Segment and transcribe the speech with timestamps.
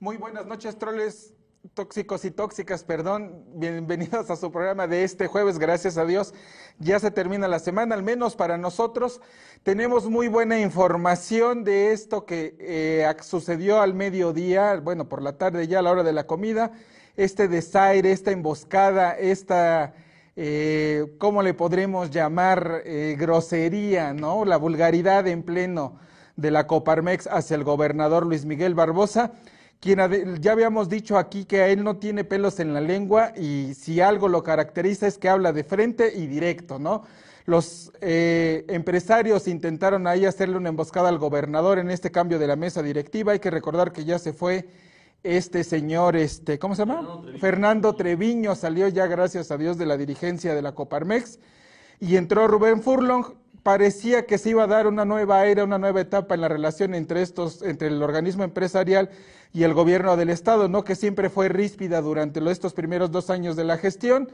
[0.00, 1.32] Muy buenas noches, troles
[1.72, 3.44] tóxicos y tóxicas, perdón.
[3.54, 6.34] Bienvenidos a su programa de este jueves, gracias a Dios.
[6.80, 9.20] Ya se termina la semana, al menos para nosotros.
[9.62, 15.68] Tenemos muy buena información de esto que eh, sucedió al mediodía, bueno, por la tarde
[15.68, 16.72] ya a la hora de la comida.
[17.16, 19.94] Este desaire, esta emboscada, esta,
[20.34, 22.82] eh, ¿cómo le podremos llamar?
[22.84, 24.44] Eh, grosería, ¿no?
[24.44, 26.00] La vulgaridad en pleno
[26.34, 29.34] de la Coparmex hacia el gobernador Luis Miguel Barbosa
[29.84, 33.74] quien ya habíamos dicho aquí que a él no tiene pelos en la lengua y
[33.74, 37.02] si algo lo caracteriza es que habla de frente y directo, ¿no?
[37.44, 42.56] Los eh, empresarios intentaron ahí hacerle una emboscada al gobernador en este cambio de la
[42.56, 43.32] mesa directiva.
[43.32, 44.66] Hay que recordar que ya se fue
[45.22, 46.94] este señor, este, ¿cómo se llama?
[47.02, 47.40] Fernando Treviño.
[47.40, 51.40] Fernando Treviño salió ya, gracias a Dios, de la dirigencia de la Coparmex
[52.00, 56.02] y entró Rubén Furlong parecía que se iba a dar una nueva era, una nueva
[56.02, 59.10] etapa en la relación entre estos, entre el organismo empresarial
[59.54, 60.82] y el gobierno del Estado, ¿no?
[60.82, 64.28] Que siempre fue ríspida durante estos primeros dos años de la gestión,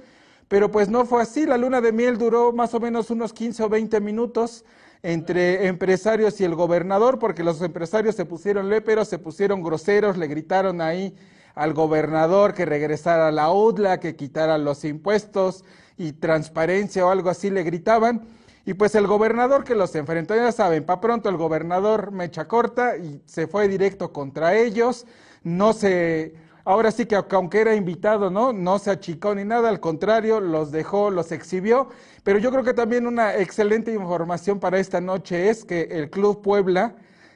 [0.48, 1.44] pero pues no fue así.
[1.44, 4.64] La luna de miel duró más o menos unos 15 o 20 minutos
[5.02, 10.26] entre empresarios y el gobernador, porque los empresarios se pusieron léperos, se pusieron groseros, le
[10.26, 11.14] gritaron ahí
[11.54, 15.66] al gobernador que regresara a la UDLA, que quitara los impuestos
[15.98, 18.22] y transparencia o algo así, le gritaban.
[18.64, 22.96] Y pues el gobernador que los enfrentó, ya saben, para pronto el gobernador mecha corta
[22.96, 25.06] y se fue directo contra ellos.
[25.42, 28.52] No se, ahora sí que aunque era invitado, ¿no?
[28.52, 31.88] No se achicó ni nada, al contrario, los dejó, los exhibió.
[32.22, 36.42] Pero yo creo que también una excelente información para esta noche es que el Club
[36.42, 36.94] Puebla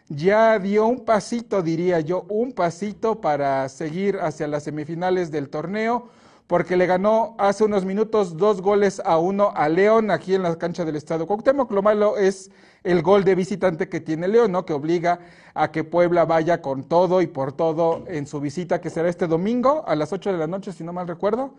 [0.08, 6.10] ya dio un pasito, diría yo, un pasito para seguir hacia las semifinales del torneo
[6.46, 10.56] porque le ganó hace unos minutos dos goles a uno a León aquí en la
[10.56, 11.70] cancha del Estado Cuauhtémoc.
[11.72, 12.50] Lo malo es
[12.82, 14.66] el gol de visitante que tiene León, ¿no?
[14.66, 15.20] Que obliga
[15.54, 19.26] a que Puebla vaya con todo y por todo en su visita que será este
[19.26, 21.54] domingo a las 8 de la noche, si no mal recuerdo.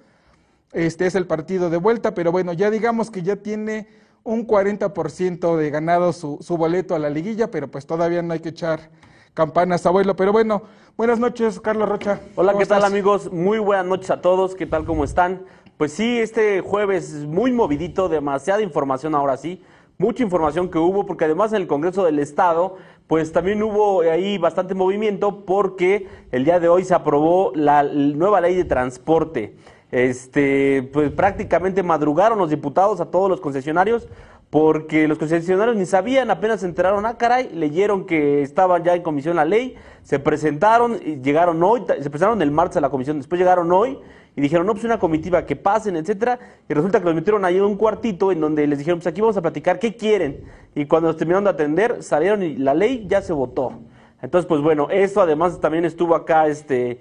[0.72, 3.88] Este es el partido de vuelta, pero bueno, ya digamos que ya tiene
[4.24, 8.40] un 40% de ganado su, su boleto a la liguilla, pero pues todavía no hay
[8.40, 8.92] que echar
[9.36, 10.16] campanas, abuelo.
[10.16, 10.64] Pero bueno,
[10.98, 12.22] buenas noches, Carlos Rocha.
[12.36, 13.32] Hola, ¿qué tal amigos?
[13.32, 15.42] Muy buenas noches a todos, ¿qué tal, cómo están?
[15.78, 19.62] Pues sí, este jueves muy movidito, demasiada información ahora sí,
[19.98, 24.38] mucha información que hubo, porque además en el Congreso del Estado, pues también hubo ahí
[24.38, 29.58] bastante movimiento, porque el día de hoy se aprobó la nueva ley de transporte.
[29.92, 34.08] Este, pues prácticamente madrugaron los diputados a todos los concesionarios
[34.50, 39.02] porque los concesionarios ni sabían, apenas se enteraron, ah, caray, leyeron que estaban ya en
[39.02, 43.18] comisión la ley, se presentaron, y llegaron hoy, se presentaron el martes a la comisión,
[43.18, 43.98] después llegaron hoy
[44.36, 46.40] y dijeron, no, pues una comitiva, que pasen, etcétera,
[46.70, 49.22] y resulta que los metieron ahí en un cuartito en donde les dijeron, pues aquí
[49.22, 50.44] vamos a platicar, ¿qué quieren?
[50.76, 53.80] Y cuando los terminaron de atender, salieron y la ley ya se votó.
[54.22, 57.00] Entonces, pues bueno, eso además también estuvo acá, este,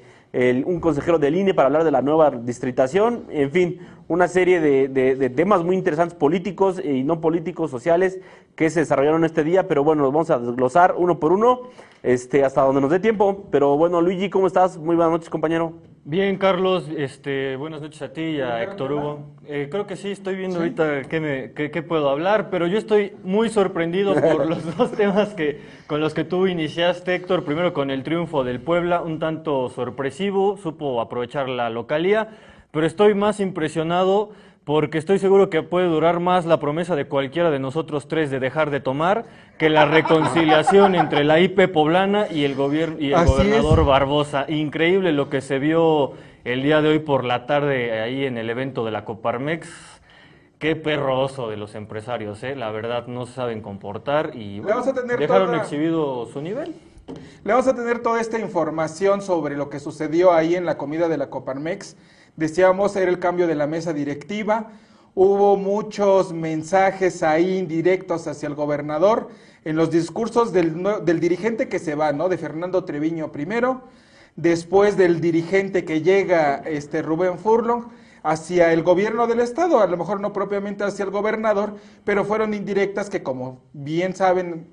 [0.66, 3.78] un consejero del INE para hablar de la nueva distritación, en fin,
[4.08, 8.18] una serie de, temas muy interesantes políticos y no políticos, sociales,
[8.56, 11.60] que se desarrollaron este día, pero bueno, los vamos a desglosar uno por uno,
[12.02, 13.44] este, hasta donde nos dé tiempo.
[13.50, 14.76] Pero bueno, Luigi, ¿cómo estás?
[14.76, 15.93] Muy buenas noches, compañero.
[16.06, 19.20] Bien, Carlos, este, buenas noches a ti y a Héctor Hugo.
[19.46, 23.14] Eh, creo que sí, estoy viendo ahorita qué, me, qué, puedo hablar, pero yo estoy
[23.24, 27.46] muy sorprendido por los dos temas que, con los que tú iniciaste, Héctor.
[27.46, 32.28] Primero con el triunfo del Puebla, un tanto sorpresivo, supo aprovechar la localía
[32.74, 34.32] pero estoy más impresionado
[34.64, 38.40] porque estoy seguro que puede durar más la promesa de cualquiera de nosotros tres de
[38.40, 39.26] dejar de tomar
[39.58, 44.46] que la reconciliación entre la IP poblana y el, gobierno y el gobernador Barbosa.
[44.48, 46.12] Increíble lo que se vio
[46.44, 49.68] el día de hoy por la tarde ahí en el evento de la Coparmex.
[50.58, 52.56] Qué perroso de los empresarios, ¿eh?
[52.56, 54.60] la verdad no se saben comportar y
[55.18, 56.74] dejaron exhibido su nivel.
[57.44, 61.08] Le vamos a tener toda esta información sobre lo que sucedió ahí en la comida
[61.08, 61.96] de la Coparmex
[62.36, 64.70] Decíamos, era el cambio de la mesa directiva.
[65.14, 69.28] Hubo muchos mensajes ahí indirectos hacia el gobernador
[69.64, 72.28] en los discursos del, del dirigente que se va, ¿no?
[72.28, 73.82] De Fernando Treviño primero,
[74.36, 77.84] después del dirigente que llega, este Rubén Furlong,
[78.24, 82.54] hacia el gobierno del estado, a lo mejor no propiamente hacia el gobernador, pero fueron
[82.54, 84.66] indirectas que como bien saben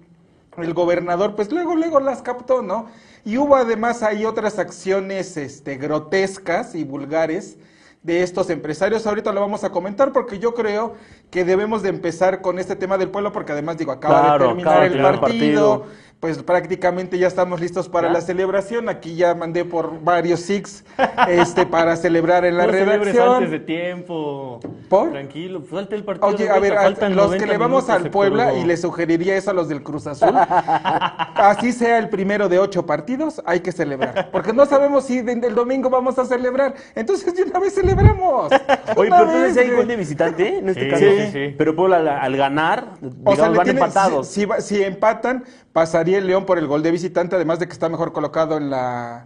[0.58, 2.88] el gobernador, pues luego, luego las captó, ¿no?
[3.24, 7.58] Y hubo además ahí otras acciones este, grotescas y vulgares
[8.04, 9.06] de estos empresarios.
[9.06, 10.96] Ahorita lo vamos a comentar porque yo creo
[11.30, 14.84] que debemos de empezar con este tema del pueblo porque además digo, acaba de terminar
[14.84, 15.86] el partido,
[16.22, 18.14] pues prácticamente ya estamos listos para ¿Ya?
[18.14, 18.90] la celebración.
[18.90, 20.86] Aquí ya mandé por varios six
[21.28, 23.36] este, para celebrar en la no celebres redacción.
[23.38, 24.60] antes de tiempo.
[24.88, 25.10] ¿Por?
[25.10, 26.28] Tranquilo, falta el partido.
[26.28, 29.36] Oye, de a ver, a- los 90 que le vamos al Puebla, y le sugeriría
[29.36, 30.30] eso a los del Cruz Azul,
[31.36, 34.30] así sea el primero de ocho partidos, hay que celebrar.
[34.32, 36.76] Porque no sabemos si de- el domingo vamos a celebrar.
[36.94, 38.52] Entonces, de una vez celebramos.
[38.96, 41.04] Oye, Una pero entonces hay gol de visitante, en este Sí, caso.
[41.04, 41.56] sí, sí.
[41.58, 44.28] Pero Puebla al, al ganar, O digamos, sea, le van empatados.
[44.28, 47.68] Si, si va- si empatan, pasaría el León por el gol de visitante, además de
[47.68, 49.26] que está mejor colocado en la,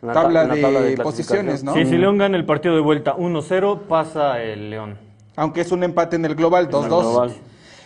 [0.00, 1.74] ta- tabla, en la de tabla de posiciones, ¿no?
[1.74, 4.96] Sí, si León gana el partido de vuelta 1-0, pasa el León.
[5.36, 6.88] Aunque es un empate en el global, el 2-2.
[6.88, 7.34] global.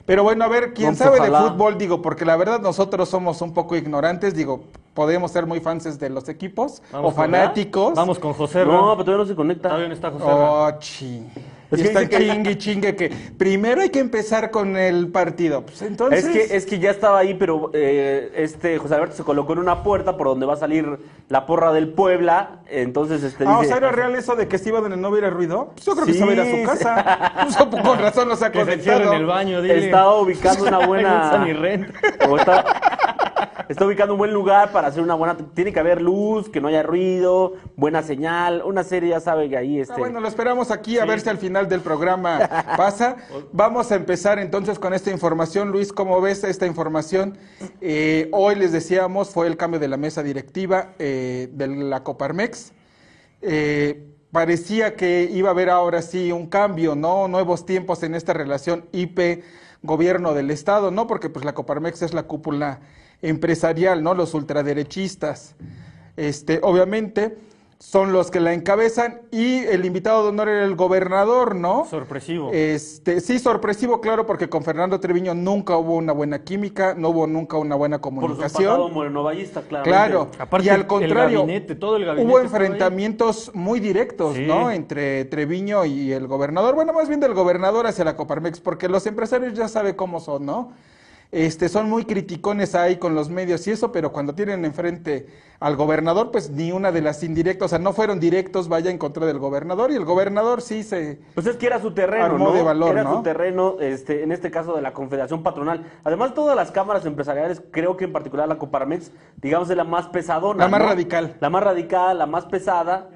[0.04, 1.42] Pero bueno, a ver, quién No, pues, sabe ojalá.
[1.44, 5.60] de fútbol, digo, porque la verdad nosotros somos un poco ignorantes, digo, podemos ser muy
[5.60, 7.94] fans de los equipos Vamos o con- fanáticos.
[7.94, 8.92] Vamos con José No, Ra.
[8.96, 9.68] pero todavía no se conecta.
[9.68, 10.24] Todavía no está José.
[10.26, 11.22] Oh, chi.
[11.72, 15.62] Es y que que- chingue chingue que primero hay que empezar con el partido.
[15.62, 16.24] Pues entonces.
[16.24, 19.58] Es que, es que ya estaba ahí, pero eh, este José Alberto se colocó en
[19.60, 20.98] una puerta por donde va a salir
[21.28, 22.60] la porra del Puebla.
[22.69, 25.70] Entonces, este Ah, o dice- sea, ¿era real eso de que donde no hubiera ruido?
[25.74, 27.32] Pues yo creo que Sí, se va a ir a su casa.
[27.70, 29.12] Pues, con razón no se ha Que se conectado.
[29.12, 29.84] en el baño, dile.
[29.86, 31.44] Estaba ubicando una buena.
[32.28, 32.64] o está,
[33.72, 35.36] está ubicando un buen lugar para hacer una buena.
[35.54, 38.62] Tiene que haber luz, que no haya ruido, buena señal.
[38.64, 39.94] Una serie, ya sabe que ahí este.
[39.94, 42.38] Ah, bueno, lo esperamos aquí a ver si al final del programa
[42.76, 43.16] pasa.
[43.52, 45.70] Vamos a empezar entonces con esta información.
[45.70, 47.38] Luis, ¿cómo ves esta información?
[47.80, 52.72] Eh, hoy les decíamos, fue el cambio de la mesa directiva eh, de la Coparmex.
[53.40, 57.26] Eh, parecía que iba a haber ahora sí un cambio, ¿no?
[57.26, 61.06] Nuevos tiempos en esta relación IP-gobierno del Estado, ¿no?
[61.06, 62.80] Porque pues la Coparmex es la cúpula
[63.22, 64.14] empresarial, ¿no?
[64.14, 65.54] Los ultraderechistas.
[66.16, 67.38] Este, obviamente
[67.78, 71.84] son los que la encabezan y el invitado de honor era el gobernador, ¿no?
[71.84, 72.50] Sorpresivo.
[72.52, 77.26] Este, sí, sorpresivo, claro, porque con Fernando Treviño nunca hubo una buena química, no hubo
[77.26, 78.64] nunca una buena por su comunicación.
[78.70, 79.84] pasado morenovallista, claro.
[79.84, 84.46] Claro, Aparte, y al el contrario, gabinete, todo el gabinete hubo enfrentamientos muy directos, Sí.
[84.46, 84.70] ¿no?
[84.70, 89.04] Entre Treviño y el gobernador, bueno, más bien del gobernador hacia la Coparmex, porque los
[89.06, 90.72] empresarios ya sabe cómo son, ¿no?
[91.32, 95.29] Este, son muy criticones ahí con los medios y eso, pero cuando tienen enfrente
[95.61, 98.99] al gobernador, pues ni una de las indirectas, o sea, no fueron directos, vaya en
[98.99, 101.20] contra del gobernador, y el gobernador sí se...
[101.32, 102.52] Pues es que era su terreno, Armó ¿no?
[102.52, 103.17] de valor, era ¿no?
[103.17, 105.87] su terreno, este, en este caso de la Confederación Patronal.
[106.05, 110.08] Además, todas las cámaras empresariales, creo que en particular la Coparmex, digamos, es la más
[110.08, 110.64] pesadona.
[110.64, 110.87] La más ¿no?
[110.88, 111.37] radical.
[111.40, 113.08] La más radical, la más pesada.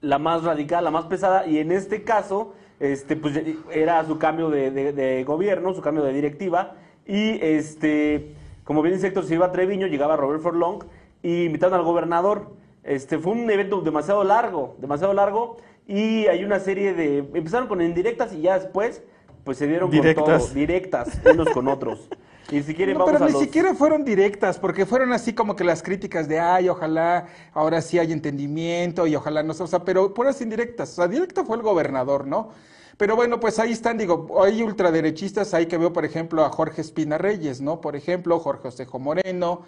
[0.00, 1.46] La más radical, la más pesada.
[1.46, 3.40] Y en este caso, este, pues
[3.72, 6.74] era su cambio de, de- de gobierno, su cambio de directiva.
[7.06, 8.34] Y este,
[8.64, 10.84] como bien dice Héctor, se iba a Treviño, llegaba Robert Forlong
[11.22, 12.50] y invitaron al gobernador.
[12.84, 15.56] Este, fue un evento demasiado largo, demasiado largo.
[15.86, 17.18] Y hay una serie de.
[17.34, 19.02] Empezaron con indirectas y ya después,
[19.44, 20.24] pues se dieron con Directas.
[20.46, 20.54] todo.
[20.54, 22.08] Directas, unos con otros.
[22.50, 25.34] Y si quieren, No, vamos pero a ni los- siquiera fueron directas, porque fueron así
[25.34, 29.62] como que las críticas de, ay, ojalá ahora sí hay entendimiento y ojalá no se,
[29.62, 30.92] o sea, pero puras indirectas.
[30.92, 32.50] O sea, directo fue el gobernador, ¿no?
[32.96, 36.80] Pero bueno, pues ahí están, digo, hay ultraderechistas, ahí que veo, por ejemplo, a Jorge
[36.80, 37.80] Espina Reyes, ¿no?
[37.82, 39.62] Por ejemplo, Jorge Osejo Moreno,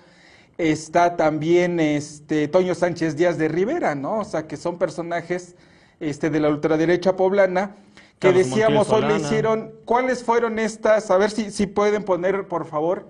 [0.58, 4.20] está también este Toño Sánchez Díaz de Rivera, ¿no?
[4.20, 5.54] O sea, que son personajes
[6.00, 7.76] este, de la ultraderecha poblana
[8.20, 11.10] que Carlos decíamos Montiel hoy le hicieron, ¿cuáles fueron estas?
[11.10, 13.08] A ver si, si pueden poner, por favor,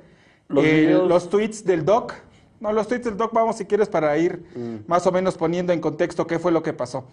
[0.48, 2.14] Los eh, los tweets del doc.
[2.60, 4.76] No, los tweets del doc, vamos si quieres para ir Mm.
[4.86, 7.04] más o menos poniendo en contexto qué fue lo que pasó.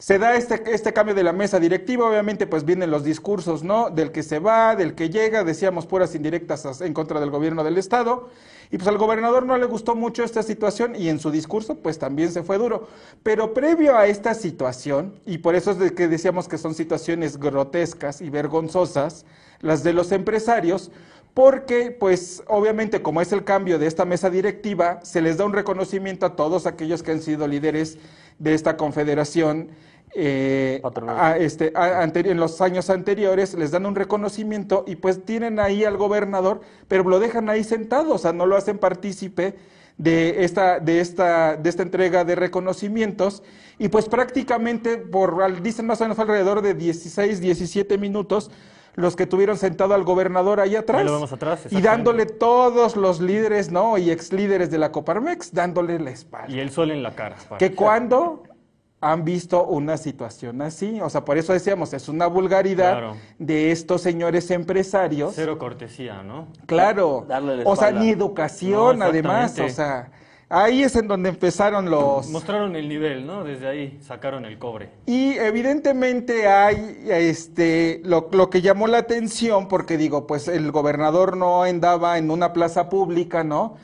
[0.00, 3.90] Se da este, este cambio de la mesa directiva, obviamente pues vienen los discursos, ¿no?
[3.90, 7.62] Del que se va, del que llega, decíamos puras indirectas as- en contra del gobierno
[7.64, 8.30] del Estado.
[8.70, 11.98] Y pues al gobernador no le gustó mucho esta situación y en su discurso pues
[11.98, 12.88] también se fue duro.
[13.22, 17.36] Pero previo a esta situación, y por eso es de que decíamos que son situaciones
[17.36, 19.26] grotescas y vergonzosas,
[19.60, 20.90] las de los empresarios,
[21.34, 25.52] porque pues obviamente como es el cambio de esta mesa directiva, se les da un
[25.52, 27.98] reconocimiento a todos aquellos que han sido líderes
[28.38, 29.68] de esta confederación
[30.12, 35.60] eh, a- este, a- en los años anteriores, les dan un reconocimiento y pues tienen
[35.60, 39.54] ahí al gobernador, pero lo dejan ahí sentado, o sea, no lo hacen partícipe
[39.98, 43.44] de esta, de esta, de esta entrega de reconocimientos.
[43.78, 48.50] Y pues prácticamente por, al- dicen más o menos alrededor de 16, 17 minutos
[48.94, 51.00] los que tuvieron sentado al gobernador ahí atrás.
[51.00, 53.98] Ahí lo vemos atrás, y dándole todos los líderes, ¿no?
[53.98, 56.54] Y ex líderes de la Coparmex, dándole la espalda.
[56.54, 57.36] Y el sol en la cara.
[57.58, 58.42] Que cuando
[59.02, 63.16] han visto una situación así, o sea, por eso decíamos, es una vulgaridad Claro.
[63.38, 65.32] de estos señores empresarios.
[65.34, 66.48] Cero cortesía, ¿no?
[66.66, 67.24] Claro.
[67.26, 70.10] Darle la o sea, ni educación, No, además, o sea,
[70.52, 72.28] Ahí es en donde empezaron los...
[72.28, 73.44] Mostraron el nivel, ¿no?
[73.44, 74.90] Desde ahí sacaron el cobre.
[75.06, 81.36] Y evidentemente hay este, lo, lo, que llamó la atención, porque digo, pues el gobernador
[81.36, 83.76] no andaba en una plaza pública, ¿no?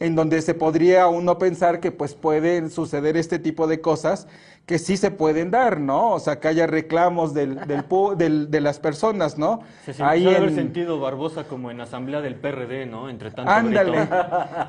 [0.00, 4.26] En donde se podría uno pensar que pues pueden suceder este tipo de cosas
[4.66, 6.12] que sí se pueden dar, ¿no?
[6.12, 7.84] O sea, que haya reclamos del, del,
[8.16, 9.60] del de las personas, ¿no?
[9.84, 10.36] Se Ahí en...
[10.36, 13.10] haber sentido Barbosa como en asamblea del PRD, ¿no?
[13.10, 14.08] Entre tanto Ándale,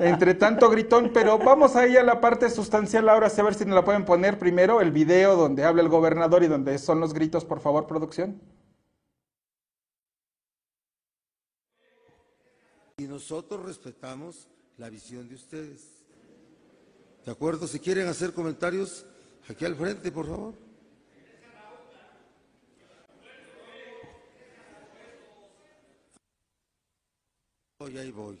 [0.00, 3.74] entre tanto gritón, pero vamos ahí a la parte sustancial ahora, a ver si nos
[3.74, 7.44] la pueden poner primero, el video donde habla el gobernador y donde son los gritos,
[7.44, 8.40] por favor, producción.
[12.98, 14.48] Y nosotros respetamos
[14.78, 15.96] la visión de ustedes.
[17.24, 17.66] ¿De acuerdo?
[17.66, 19.04] Si quieren hacer comentarios,
[19.48, 20.54] Aquí al frente, por favor.
[27.78, 28.40] Voy, ahí voy.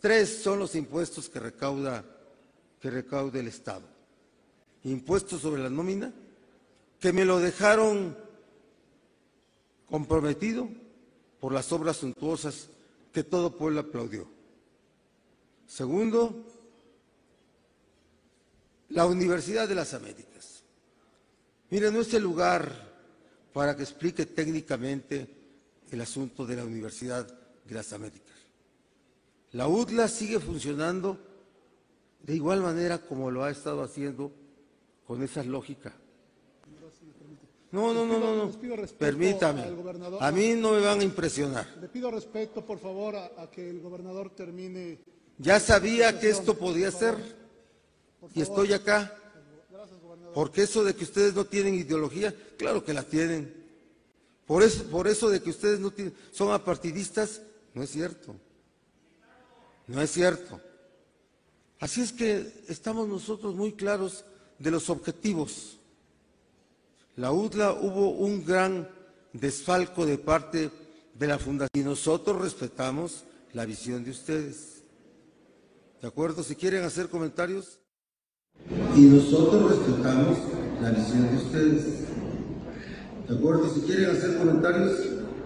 [0.00, 2.04] Tres son los impuestos que recauda,
[2.80, 3.86] que recauda el Estado.
[4.84, 6.12] Impuestos sobre la nómina,
[7.00, 8.16] que me lo dejaron
[9.90, 10.68] comprometido
[11.40, 12.68] por las obras suntuosas
[13.12, 14.28] que todo pueblo aplaudió.
[15.66, 16.46] Segundo,
[18.90, 20.27] la Universidad de las Américas.
[21.70, 22.88] Miren, no es el lugar
[23.52, 25.26] para que explique técnicamente
[25.90, 27.26] el asunto de la Universidad
[27.64, 28.36] de las Américas.
[29.52, 31.18] La UDLA sigue funcionando
[32.22, 34.32] de igual manera como lo ha estado haciendo
[35.06, 35.94] con esa lógica.
[37.70, 38.52] No, no, no, no, no.
[38.98, 39.64] Permítame.
[40.20, 41.66] A mí no me van a impresionar.
[41.80, 44.98] Le pido respeto, por favor, a, que el gobernador termine.
[45.36, 47.16] Ya sabía que esto podía ser
[48.34, 49.17] y estoy acá.
[50.34, 53.54] Porque eso de que ustedes no tienen ideología, claro que la tienen.
[54.46, 57.42] Por eso, por eso de que ustedes no tienen, son apartidistas,
[57.74, 58.34] no es cierto.
[59.86, 60.60] No es cierto.
[61.80, 64.24] Así es que estamos nosotros muy claros
[64.58, 65.78] de los objetivos.
[67.16, 68.88] La UDLA hubo un gran
[69.32, 70.70] desfalco de parte
[71.14, 74.82] de la Fundación y nosotros respetamos la visión de ustedes.
[76.00, 76.42] ¿De acuerdo?
[76.42, 77.78] Si quieren hacer comentarios.
[78.96, 80.38] Y nosotros respetamos
[80.82, 82.04] la visión de ustedes.
[83.28, 83.68] ¿De acuerdo?
[83.68, 84.92] Si quieren hacer comentarios,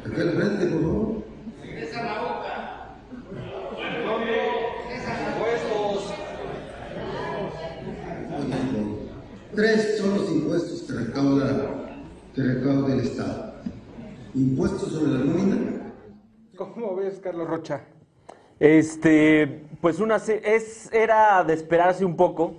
[0.06, 1.22] aquí al frente, por favor.
[1.94, 2.52] la boca.
[9.54, 11.96] Tres son los impuestos que recauda,
[12.34, 13.54] que recauda el Estado.
[14.34, 15.92] Impuestos sobre la nómina.
[16.56, 17.82] ¿Cómo ves, Carlos Rocha?
[18.58, 22.54] Este, pues una es, era de esperarse un poco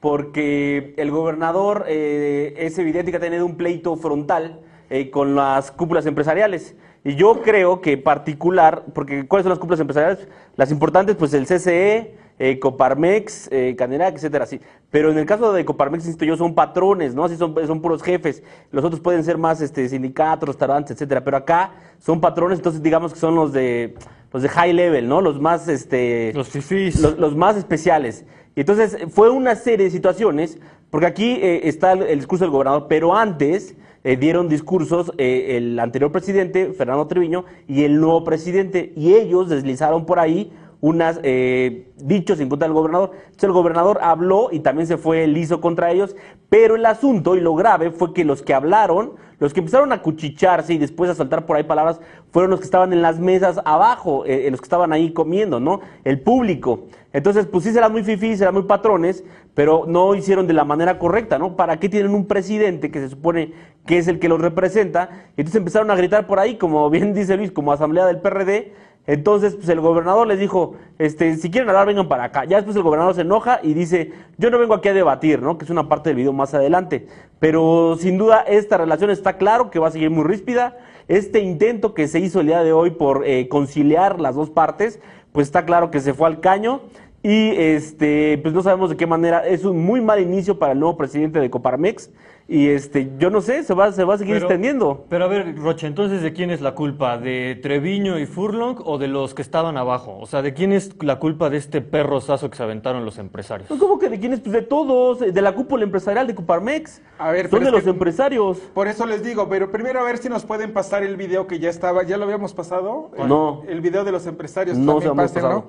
[0.00, 4.60] porque el gobernador eh, es evidente que ha tenido un pleito frontal
[4.90, 6.76] eh, con las cúpulas empresariales.
[7.04, 10.28] Y yo creo que particular, porque ¿cuáles son las cúpulas empresariales?
[10.56, 14.60] Las importantes, pues el CCE, eh, Coparmex, eh, Canerac, etcétera, sí.
[14.90, 17.24] Pero en el caso de Coparmex, insisto yo, son patrones, ¿no?
[17.24, 18.42] Así son, son puros jefes.
[18.70, 21.24] Los otros pueden ser más este, sindicatos, restaurantes, etcétera.
[21.24, 23.94] Pero acá son patrones, entonces digamos que son los de
[24.32, 25.20] los de high level, ¿no?
[25.20, 26.32] Los más, este...
[26.34, 27.00] Los fifís.
[27.00, 28.26] Los, los más especiales.
[28.54, 30.58] Y entonces fue una serie de situaciones,
[30.90, 35.78] porque aquí eh, está el, discurso del gobernador, pero antes eh, dieron discursos eh, el
[35.78, 42.40] anterior presidente, Fernando Treviño, y el nuevo presidente, y ellos deslizaron por ahí unas dichos
[42.40, 43.12] en contra del gobernador.
[43.14, 46.16] Entonces el gobernador habló y también se fue liso contra ellos,
[46.48, 50.00] pero el asunto y lo grave fue que los que hablaron, los que empezaron a
[50.00, 53.60] cuchicharse y después a saltar por ahí palabras, fueron los que estaban en las mesas
[53.64, 55.80] abajo, los que estaban ahí comiendo, ¿no?
[56.04, 56.84] El público.
[57.12, 60.98] Entonces, pues sí serán muy fifís, serán muy patrones, pero no hicieron de la manera
[60.98, 61.56] correcta, ¿no?
[61.56, 63.52] ¿Para qué tienen un presidente que se supone
[63.86, 65.24] que es el que los representa?
[65.36, 68.72] Entonces empezaron a gritar por ahí, como bien dice Luis, como asamblea del PRD.
[69.06, 72.44] Entonces, pues el gobernador les dijo, este, si quieren hablar, vengan para acá.
[72.44, 75.58] Ya después el gobernador se enoja y dice, yo no vengo aquí a debatir, ¿no?
[75.58, 77.06] Que es una parte del video más adelante.
[77.38, 80.76] Pero sin duda, esta relación está claro que va a seguir muy ríspida.
[81.06, 84.98] Este intento que se hizo el día de hoy por eh, conciliar las dos partes,
[85.32, 86.80] pues está claro que se fue al caño.
[87.22, 90.80] Y este, pues no sabemos de qué manera, es un muy mal inicio para el
[90.80, 92.10] nuevo presidente de Coparmex.
[92.48, 95.04] Y este, yo no sé, se va, se va a seguir extendiendo.
[95.08, 97.18] Pero a ver, Roche, entonces ¿de quién es la culpa?
[97.18, 100.16] ¿De Treviño y Furlong o de los que estaban abajo?
[100.20, 103.18] O sea, ¿de quién es la culpa de este perro sazo que se aventaron los
[103.18, 103.68] empresarios?
[103.68, 104.40] Pues, ¿Cómo que de quién es?
[104.40, 107.02] Pues de todos, de la cúpula empresarial de Coparmex.
[107.18, 108.58] A ver, Son de los empresarios.
[108.58, 111.58] Por eso les digo, pero primero a ver si nos pueden pasar el video que
[111.58, 113.10] ya estaba, ¿ya lo habíamos pasado?
[113.26, 113.62] No.
[113.66, 115.64] El, video de los empresarios no también pasen, ¿no?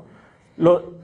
[0.58, 0.98] Lo,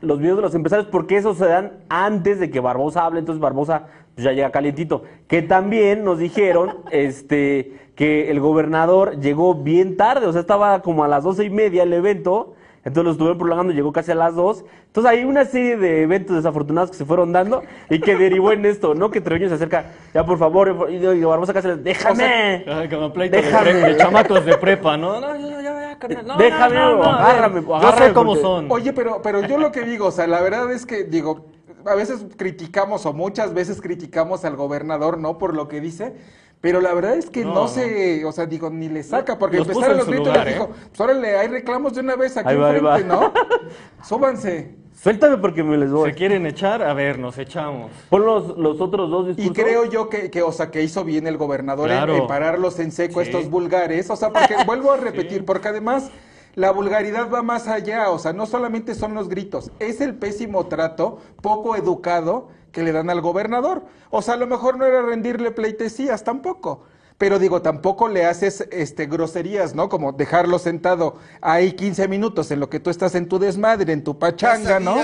[0.00, 3.40] los videos de los empresarios, porque esos se dan antes de que Barbosa hable, entonces
[3.40, 3.86] Barbosa
[4.22, 5.02] ya llega calientito.
[5.28, 11.04] Que también nos dijeron este, que el gobernador llegó bien tarde, o sea, estaba como
[11.04, 14.34] a las doce y media el evento, Entonces lo estuvieron prolongando, llegó casi a las
[14.34, 14.64] 2.
[14.86, 18.64] Entonces hay una serie de eventos desafortunados que se fueron dando y que derivó en
[18.64, 19.10] esto, ¿no?
[19.10, 22.64] Que Treviño se acerca, ya por favor, y, y Barbosa casi le déjame.
[22.90, 23.70] Como pleito de, Déjame.
[23.70, 25.20] pre- de chamacos de prepa, ¿no?
[25.20, 26.26] No, ya, ya, ya, carnal.
[26.26, 28.66] No, Déjame, no, no, no, agárrame, Yo agárrame sé cómo porque- son.
[28.72, 31.49] Oye, pero, pero yo lo que digo, o sea, la verdad es que, digo,
[31.86, 35.38] a veces criticamos o muchas veces criticamos al gobernador, ¿no?
[35.38, 36.14] Por lo que dice,
[36.60, 37.68] pero la verdad es que no, No, no.
[37.68, 40.54] se, o sea, digo, ni le saca, porque Los empezaron en los gritos lugar, les
[40.54, 40.74] dijo, ¿eh?
[40.88, 43.20] pues órale, hay reclamos de una vez aquí Ahí va, ahí enfrente, va.
[43.20, 43.32] ¿no?
[44.04, 44.74] Súbanse.
[45.02, 46.10] Suéltame porque me les voy.
[46.10, 46.82] ¿Se quieren echar?
[46.82, 47.90] A ver, nos echamos.
[48.10, 51.26] Pon los, los otros dos Y creo yo que, que, o sea, que hizo bien
[51.26, 52.16] el gobernador en- Claro.
[52.16, 53.30] en, pararlos en seco Sí.
[53.30, 54.10] estos vulgares.
[54.10, 56.10] O sea, porque vuelvo a repetir, porque además
[56.54, 58.10] la vulgaridad va más allá.
[58.10, 62.92] O sea, no solamente son los gritos, es el pésimo trato, poco educado que le
[62.92, 63.82] dan al gobernador.
[64.10, 66.82] O sea, a lo mejor no era rendirle pleitesías tampoco.
[67.18, 69.90] Pero digo, tampoco le haces este, groserías, ¿no?
[69.90, 74.02] Como dejarlo sentado ahí 15 minutos en lo que tú estás en tu desmadre, en
[74.02, 74.96] tu pachanga, ¿no?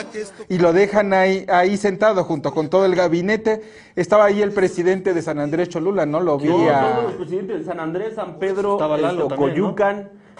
[0.49, 3.63] y lo dejan ahí, ahí sentado junto con todo el gabinete.
[3.97, 6.21] Estaba ahí el presidente de San Andrés Cholula, ¿no?
[6.21, 9.37] Lo vi No, a- todos los presidentes de San Andrés, San Pedro, Lalo este, ¿no?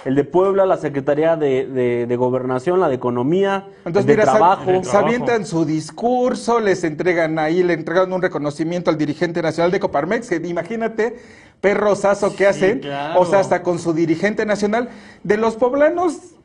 [0.05, 4.13] El de Puebla, la Secretaría de, de- de Gobernación, la de Economía, Entonces, el de
[4.13, 4.65] mira, se- Trabajo.
[4.67, 4.99] se trabajo.
[5.07, 10.29] avientan su discurso, les entregan ahí, le entregan un reconocimiento al dirigente nacional de Coparmex,
[10.29, 11.17] que imagínate,
[11.61, 13.21] perrosazo que hacen, claro.
[13.21, 14.91] o sea, hasta con su dirigente nacional.
[15.25, 16.36] De los poblanos,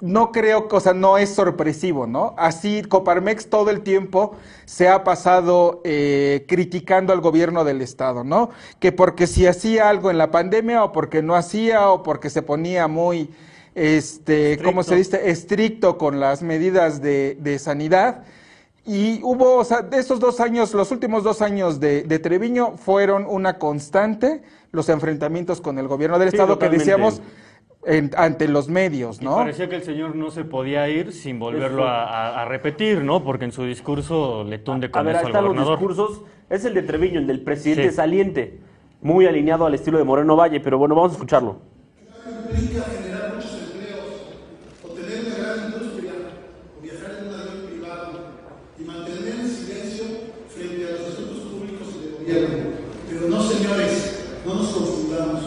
[0.00, 2.34] no creo que, o sea, no es sorpresivo, ¿no?
[2.36, 8.50] Así Coparmex todo el tiempo se ha pasado eh, criticando al gobierno del Estado, ¿no?
[8.78, 12.42] Que porque si hacía algo en la pandemia o porque no hacía o porque se
[12.42, 13.30] ponía muy,
[13.74, 15.30] este, ¿cómo se dice?
[15.30, 18.22] Estricto con las medidas de, de sanidad.
[18.86, 22.76] Y hubo, o sea, de estos dos años, los últimos dos años de, de Treviño
[22.78, 27.20] fueron una constante los enfrentamientos con el gobierno del Sí, Estado que decíamos
[27.88, 29.36] en- ante los medios, Y ¿no?
[29.36, 33.24] parecía que el señor no se podía ir sin volverlo a, a- a repetir, ¿no?
[33.24, 36.22] Porque en su discurso le tunde A con ver, ahí eso al están los discursos.
[36.50, 37.96] Es el de Treviño, el del presidente Sí.
[37.96, 38.58] saliente,
[39.02, 41.60] muy alineado al estilo de Moreno Valle, pero bueno, vamos a escucharlo.
[42.50, 44.06] implica generar muchos empleos,
[44.84, 46.12] o tener una gran industria,
[46.78, 48.08] o viajar en un avión privado,
[48.78, 50.04] y mantener el silencio
[50.48, 52.56] frente a los asuntos públicos y de gobierno.
[53.08, 55.42] Pero no, señores, no nos confundamos.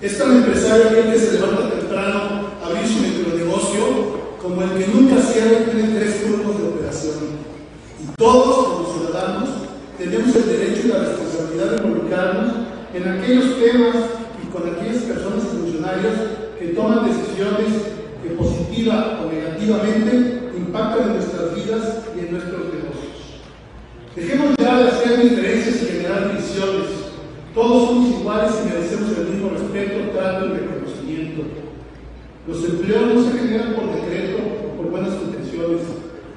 [0.00, 3.82] Es tan empresario que se levanta temprano a abrir su micronegocio
[4.40, 7.14] como el que nunca cierra y tiene tres turnos de operación.
[8.00, 9.48] Y todos, como ciudadanos,
[9.96, 12.52] tenemos el derecho y la responsabilidad de involucrarnos
[12.92, 13.96] en aquellos temas
[14.42, 16.14] y con aquellas personas y funcionarios
[16.58, 21.82] que toman decisiones que positiva o negativamente impactan en nuestras vidas
[22.16, 23.42] y en nuestros negocios.
[24.16, 26.90] Dejemos ya de hacer diferencias y generar divisiones.
[27.54, 31.42] Todos somos iguales y merecemos el mismo respeto, trato y reconocimiento.
[32.48, 35.82] Los empleos no se generan por decreto o por buenas intenciones.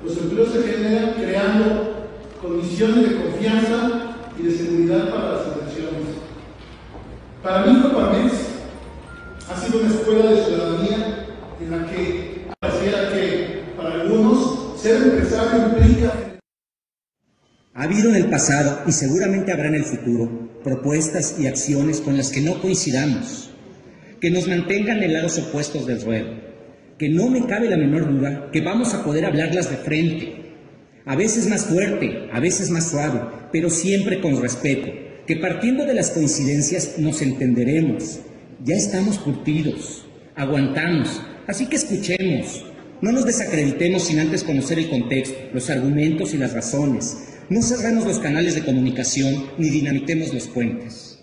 [0.03, 1.80] Los empleos se generan creando
[2.71, 6.07] condiciones de confianza y de seguridad para las inversiones.
[7.43, 8.34] Para mí, Coparmex
[9.49, 11.27] ha sido una escuela de ciudadanía
[11.60, 16.13] en la que pareciera que para algunos ser empresario implica
[17.73, 22.15] Ha habido en el pasado y seguramente habrá en el futuro propuestas y acciones con
[22.15, 23.49] las que no coincidamos,
[24.21, 26.29] que nos mantengan en lados opuestos del ruedo,
[26.97, 30.40] que no me cabe la menor duda que vamos a poder hablarlas de frente,
[31.05, 34.91] a veces más fuerte, a veces más suave, pero siempre con respeto,
[35.25, 38.19] que partiendo de las coincidencias nos entenderemos.
[38.63, 42.65] Ya estamos curtidos, aguantamos, así que escuchemos,
[43.01, 47.17] no nos desacreditemos sin antes conocer el contexto, los argumentos y las razones.
[47.49, 51.19] No cerremos los canales de comunicación ni dinamitemos los puentes.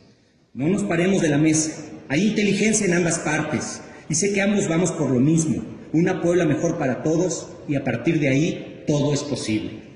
[0.55, 1.71] No nos paremos de la mesa.
[2.09, 6.47] Hay inteligencia en ambas partes y sé que ambos vamos por lo mismo, una Puebla
[6.47, 9.87] mejor para todos y a partir de ahí todo es posible.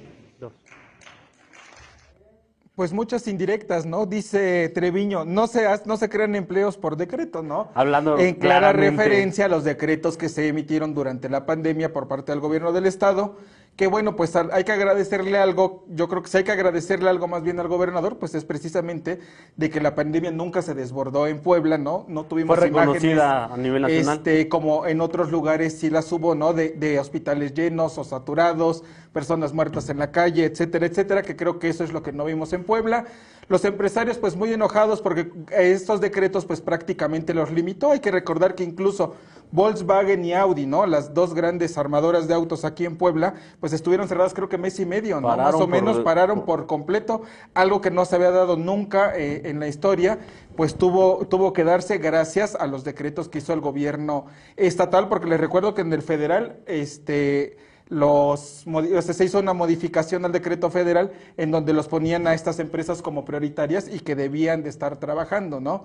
[2.75, 4.07] Pues muchas indirectas, ¿no?
[4.07, 7.69] Dice Treviño, no se, no se crean empleos por decreto, ¿no?
[7.75, 9.03] Hablando En clara claramente.
[9.05, 12.87] referencia a los decretos que se emitieron durante la pandemia por parte del gobierno del
[12.87, 13.37] Estado,
[13.77, 17.27] que bueno, pues hay que agradecerle algo, yo creo que si hay que agradecerle algo
[17.27, 19.19] más bien al gobernador, pues es precisamente
[19.57, 22.05] de que la pandemia nunca se desbordó en Puebla, ¿no?
[22.09, 24.17] No tuvimos Fue reconocida imágenes, a nivel nacional.
[24.19, 26.53] este, como en otros lugares sí las hubo, ¿no?
[26.53, 31.59] De, de hospitales llenos o saturados, personas muertas en la calle, etcétera, etcétera, que creo
[31.59, 33.07] que eso es lo que no vimos en Puebla.
[33.49, 37.91] Los empresarios pues muy enojados porque estos decretos pues prácticamente los limitó.
[37.93, 39.17] Hay que recordar que incluso
[39.53, 40.87] Volkswagen y Audi, ¿no?
[40.87, 44.81] Las dos grandes armadoras de autos aquí en Puebla, pues estuvieron cerradas creo que mes
[44.81, 45.29] y medio, ¿no?
[45.29, 47.23] Pararon Más o por- menos pararon por completo,
[47.55, 50.19] algo que no se había dado nunca eh, en la historia,
[50.57, 55.27] pues tuvo, tuvo que darse gracias a los decretos que hizo el gobierno estatal, porque
[55.29, 57.57] les recuerdo que en el federal, este
[57.89, 62.33] los o sea, se hizo una modificación al decreto federal en donde los ponían a
[62.33, 65.85] estas empresas como prioritarias y que debían de estar trabajando, ¿no?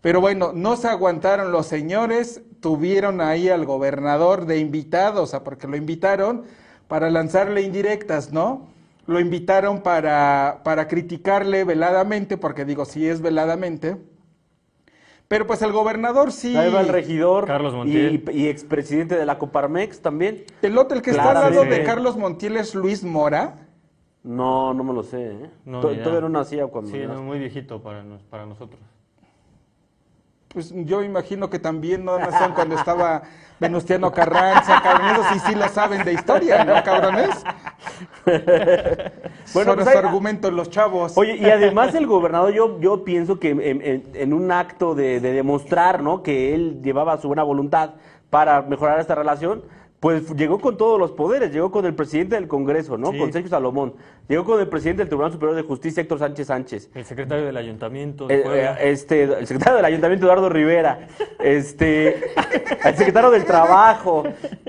[0.00, 5.42] Pero bueno, no se aguantaron los señores, tuvieron ahí al gobernador de invitado, o sea,
[5.44, 6.42] porque lo invitaron
[6.88, 8.68] para lanzarle indirectas, ¿no?
[9.06, 13.96] Lo invitaron para, para criticarle veladamente, porque digo, si es veladamente.
[15.28, 16.54] Pero pues el gobernador sí.
[16.56, 18.22] Ahí va el regidor Carlos Montiel.
[18.32, 20.44] y, y expresidente de la Coparmex también.
[20.60, 23.66] El otro, el que está al lado de Carlos Montiel es Luis Mora.
[24.22, 25.32] No, no me lo sé.
[25.32, 25.50] ¿eh?
[25.64, 25.80] No.
[25.80, 26.90] Todavía no nacía cuando.
[26.90, 28.80] Sí, no, muy viejito para, nos- para nosotros.
[30.54, 33.22] Pues yo imagino que también no nacieron cuando estaba
[33.60, 37.30] Venustiano Carranza, cabrón, eso sí, sí lo saben de historia, ¿no, cabrones?
[39.52, 41.12] Bueno, Son pues los ahí- argumentos los chavos.
[41.16, 45.20] Oye, y además el gobernador, yo, yo pienso que en, en- en un acto de,
[45.20, 46.22] de demostrar ¿no?
[46.22, 47.90] que él llevaba su buena voluntad
[48.30, 49.62] para mejorar esta relación,
[50.04, 53.10] pues llegó con todos los poderes, llegó con el presidente del Congreso, ¿no?
[53.12, 53.18] Sí.
[53.18, 53.94] Con Sergio Salomón,
[54.28, 56.90] llegó con el presidente del Tribunal Superior de Justicia, Héctor Sánchez Sánchez.
[56.94, 58.72] El secretario del ayuntamiento de Eh, Puebla.
[58.82, 61.08] eh, este, el secretario del Ayuntamiento, Eduardo Rivera,
[61.42, 62.22] este,
[62.84, 64.24] el secretario del Trabajo,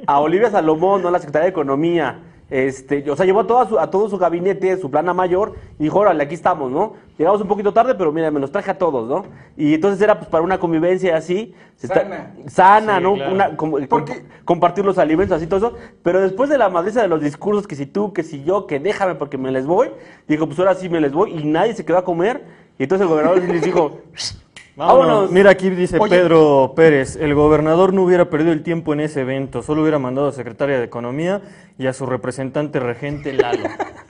[0.08, 1.12] a Olivia Salomón, ¿no?
[1.12, 2.18] la secretaria de Economía,
[2.50, 5.84] este, o sea, llevó a, toda su- a todo su gabinete, su plana mayor, y
[5.84, 6.94] dijo, órale, aquí estamos, ¿no?
[7.18, 9.26] Llegamos un poquito tarde, pero mira, me los traje a todos, ¿no?
[9.58, 12.34] Y entonces era pues para una convivencia así, se está- Sana.
[12.48, 13.14] sana, Sí, ¿no?
[13.16, 13.34] claro.
[13.34, 15.78] Una- como- Porque- comp- compartir los alimentos, así todo eso.
[16.04, 18.80] Pero después de la madriza de los discursos, que si tú, que si yo, que
[18.80, 19.90] déjame porque me les voy,
[20.28, 22.44] dijo, pues ahora sí me les voy, y nadie se quedó a comer.
[22.78, 24.00] Y entonces el gobernador les dijo,
[24.76, 25.08] Vámonos.
[25.08, 25.32] vámonos.
[25.32, 26.18] Mira, aquí dice Oye.
[26.18, 30.28] Pedro Pérez, el gobernador no hubiera perdido el tiempo en ese evento, solo hubiera mandado
[30.28, 31.42] a la secretaria de Economía
[31.78, 33.64] y a su representante regente Lalo.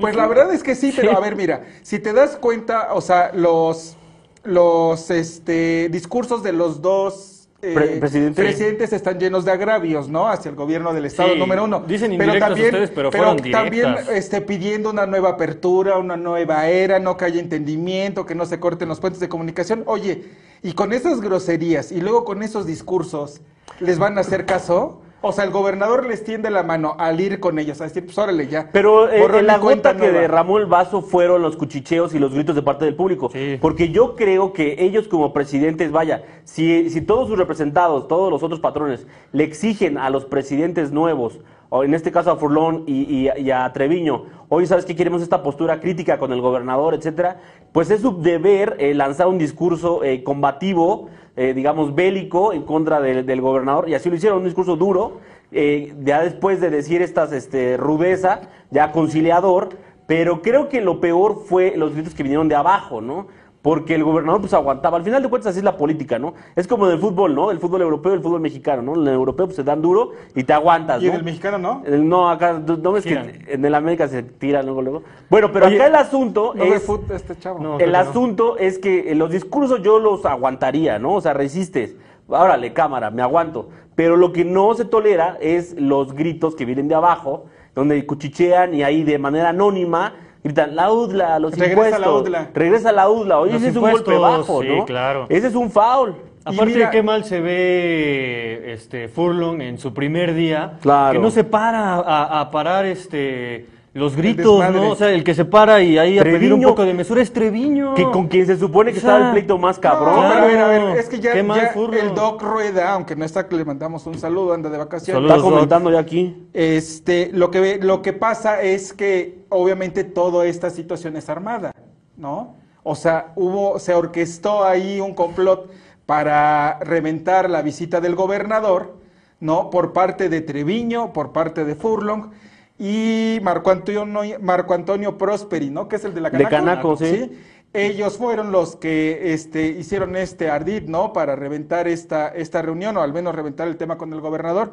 [0.00, 3.02] Pues la verdad es que sí, pero a ver, mira, si te das cuenta, o
[3.02, 3.98] sea, los,
[4.44, 8.44] los este, discursos de los dos eh, Pre- presidentes.
[8.44, 10.28] presidentes están llenos de agravios, ¿no?
[10.28, 11.80] Hacia el gobierno del Estado Sí, número uno.
[11.80, 17.16] dicen indirectas ustedes, pero fueron también este, pidiendo una nueva apertura, una nueva era, no
[17.16, 19.82] que haya entendimiento, que no se corten los puentes de comunicación.
[19.86, 20.24] Oye,
[20.62, 23.40] y con esas groserías y luego con esos discursos,
[23.78, 25.02] ¿les van a hacer caso?
[25.22, 28.16] O sea, el gobernador les tiende la mano al ir con ellos, a decir, pues
[28.16, 28.70] órale ya.
[28.72, 30.20] Pero eh, la cuenta gota que nueva.
[30.20, 33.28] derramó el vaso fueron los cuchicheos y los gritos de parte del público.
[33.30, 33.58] Sí.
[33.60, 38.42] Porque yo creo que ellos como presidentes, vaya, si, si todos sus representados, todos los
[38.42, 41.38] otros patrones, le exigen a los presidentes nuevos,
[41.70, 45.80] o en este caso a Furlón y, a Treviño, hoy sabes que queremos esta postura
[45.80, 47.38] crítica con el gobernador, etcétera,
[47.72, 53.00] pues es su deber eh, lanzar un discurso eh, combativo, eh, digamos bélico, en contra
[53.00, 55.20] del- gobernador, y así lo hicieron, un discurso duro,
[55.52, 59.70] ya después de decir estas este, rudeza, ya conciliador,
[60.06, 63.28] pero creo que lo peor fue los gritos que vinieron de abajo, ¿no?
[63.62, 64.96] Porque el gobernador pues aguantaba.
[64.96, 66.32] Al final de cuentas así es la política, ¿no?
[66.56, 67.50] Es como en el fútbol, ¿no?
[67.50, 68.94] El fútbol europeo y el fútbol mexicano, ¿no?
[68.94, 71.18] En el europeo pues se dan duro y te aguantas, Y en ¿no?
[71.18, 71.82] el mexicano, ¿no?
[71.84, 73.26] El- no, acá no ves Tiran.
[73.30, 75.02] que en el América se tira luego, luego.
[75.28, 76.82] Bueno, pero Oye, acá el asunto No es...
[76.82, 77.58] fut este chavo.
[77.62, 77.78] No.
[77.78, 81.16] El asunto es que eh, los discursos yo los aguantaría, ¿no?
[81.16, 81.96] O sea, resistes.
[82.28, 83.68] Órale, cámara, me aguanto.
[83.94, 87.44] Pero lo que no se tolera es los gritos que vienen de abajo,
[87.74, 92.00] donde cuchichean y ahí de manera anónima gritan, la UDLA, los Regresa impuestos.
[92.00, 92.50] la UDLA.
[92.54, 93.38] Regresa la UDLA.
[93.40, 94.84] Oye, Los ese es un golpe bajo, sí, ¿no?
[94.86, 95.26] claro.
[95.28, 96.14] Ese es un foul.
[96.44, 100.78] Aparte, mira- qué mal se ve este Furlong en su primer día.
[100.80, 101.12] Claro.
[101.12, 104.72] Que no se para a, a parar este los gritos.
[104.72, 104.90] ¿no?
[104.90, 106.68] O sea, el que se para y ahí a pedir un Treviño.
[106.68, 107.94] poco de mesura es Treviño.
[107.94, 110.14] Que con quien se supone que O sea, estaba el pleito más cabrón.
[110.16, 111.00] No, pero a ver, a ver, Claro.
[111.00, 114.52] es que ya, ya el Doc Rueda, aunque no está, que le mandamos un saludo,
[114.52, 115.16] anda de vacaciones.
[115.22, 115.36] Saludos.
[115.38, 116.46] Está comentando ya aquí.
[116.52, 121.74] Este, lo que, ve- lo que pasa es que obviamente toda esta situación es armada,
[122.16, 122.56] ¿no?
[122.82, 125.70] O sea, hubo, se orquestó ahí un complot
[126.06, 128.96] para reventar la visita del gobernador,
[129.38, 129.68] ¿no?
[129.70, 132.30] Por parte de Treviño, por parte de Furlong
[132.80, 134.06] y Marco Antonio,
[134.40, 135.86] Marco Antonio Prosperi, ¿no?
[135.86, 136.50] Que es el de la De Canaco.
[136.56, 137.30] Canaco, sí.
[137.72, 141.12] Ellos fueron los que este, hicieron este ardid, ¿no?
[141.12, 144.72] Para reventar esta, esta reunión, o al menos reventar el tema con el gobernador.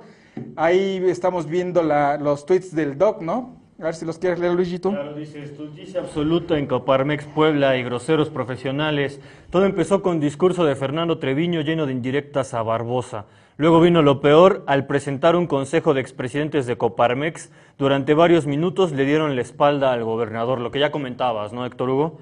[0.56, 3.58] Ahí estamos viendo la- los tweets del doc, ¿no?
[3.80, 4.90] A ver si los quieres leer, Luisito.
[4.90, 9.20] Claro, dice, estulticia absoluta en Coparmex Puebla y groseros profesionales.
[9.52, 13.26] Todo empezó con discurso de Fernando Treviño lleno de indirectas a Barbosa.
[13.58, 18.92] Luego vino lo peor, al presentar un consejo de expresidentes de Coparmex, durante varios minutos
[18.92, 22.20] le dieron la espalda al gobernador, lo que ya comentabas, ¿no, Héctor Hugo?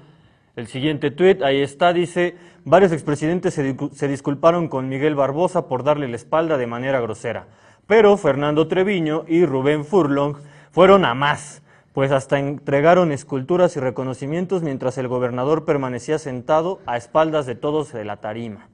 [0.54, 5.68] El siguiente tuit, ahí está, dice, varios expresidentes se, discu- se disculparon con Miguel Barbosa
[5.68, 7.46] por darle la espalda de manera grosera,
[7.86, 10.36] pero Fernando Treviño y Rubén Furlong
[10.70, 16.96] fueron a más, pues hasta entregaron esculturas y reconocimientos mientras el gobernador permanecía sentado a
[16.98, 18.68] espaldas de todos de la tarima.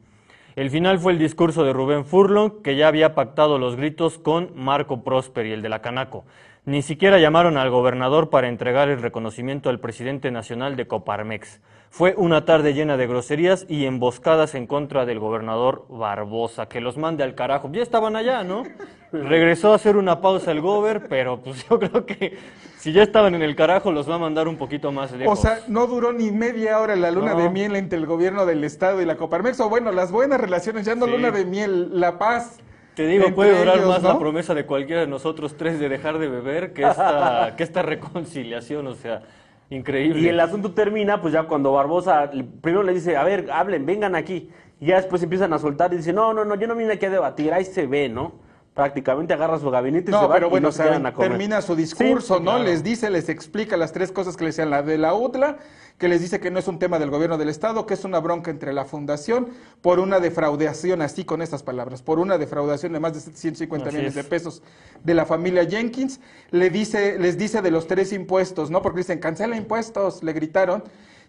[0.56, 4.50] El final fue el discurso de Rubén Furlong, que ya había pactado los gritos con
[4.54, 6.24] Marco Prosperi, el de la Canaco.
[6.64, 11.60] Ni siquiera llamaron al gobernador para entregar el reconocimiento al presidente nacional de Coparmex.
[11.90, 16.96] Fue una tarde llena de groserías y emboscadas en contra del gobernador Barbosa, que los
[16.96, 17.68] mande al carajo.
[17.72, 18.62] Ya estaban allá, ¿no?
[19.12, 22.38] Regresó a hacer una pausa el gober, pero pues yo creo que
[22.78, 25.36] si ya estaban en el carajo, los va a mandar un poquito más lejos.
[25.36, 27.40] O sea, no duró ni media hora la luna No.
[27.40, 30.86] de miel entre el gobierno del estado y la Coparmex, o bueno, las buenas relaciones,
[30.86, 31.10] ya no Sí.
[31.10, 32.60] luna de miel, la paz.
[32.94, 36.18] Te digo, puede durar ellos, más la promesa de cualquiera de nosotros tres de dejar
[36.18, 39.22] de beber que esta, que esta reconciliación, o sea,
[39.70, 40.20] increíble.
[40.20, 44.14] Y el asunto termina, pues ya cuando Barbosa primero le dice, a ver, hablen, vengan
[44.14, 44.50] aquí.
[44.78, 47.06] Y ya después empiezan a soltar y dice, no, no, no, yo no vine aquí
[47.06, 48.32] a debatir, ahí se ve, ¿no?
[48.74, 51.28] Prácticamente agarra su gabinete y se va pero y no se saben, a comer.
[51.30, 52.52] termina su discurso, Sí, ¿no?
[52.52, 52.64] claro.
[52.64, 55.58] Les dice, les explica las tres cosas que le decían, la de la UTLA,
[55.98, 58.18] que les dice que no es un tema del gobierno del Estado, que es una
[58.18, 59.48] bronca entre la fundación
[59.82, 63.96] por una defraudación, así con estas palabras, por una defraudación de más de 750 Así
[63.98, 64.24] millones es.
[64.24, 64.62] de pesos
[65.04, 66.18] de la familia Jenkins.
[66.50, 68.80] Le dice, les dice de los tres impuestos, ¿no?
[68.80, 70.82] Porque dicen, cancela impuestos, le gritaron.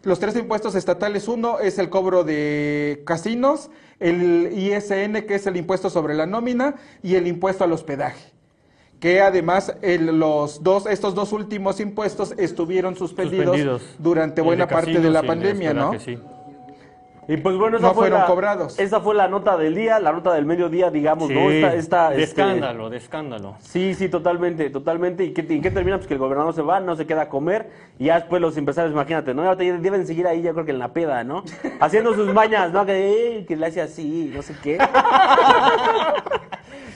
[0.03, 5.55] Los tres impuestos estatales, uno es el cobro de casinos, el ISN, que es el
[5.55, 8.31] impuesto sobre la nómina, y el impuesto al hospedaje
[8.99, 13.81] que además el- los dos, estos dos últimos impuestos estuvieron suspendidos, Suspendidos.
[13.99, 15.99] durante buena de parte de la pandemia, ¿no?
[15.99, 16.17] sí.
[17.27, 18.79] Y pues bueno, esa No fue fueron la, cobrados.
[18.79, 21.49] Esa fue la nota del día, la nota del mediodía, digamos, ¿no?
[21.49, 23.55] Esta, esta, de este, escándalo, de escándalo.
[23.59, 25.23] Sí, sí, totalmente, totalmente.
[25.23, 25.97] ¿Y qué, y qué termina?
[25.97, 28.57] Pues que el gobernador se va, no se queda a comer, y ya después los
[28.57, 29.55] empresarios, imagínate, ¿no?
[29.55, 31.43] Deben seguir ahí, yo creo que en la peda, ¿no?
[31.79, 32.85] Haciendo sus mañas, ¿no?
[32.85, 34.77] Que, eh, que le hace así, no sé qué.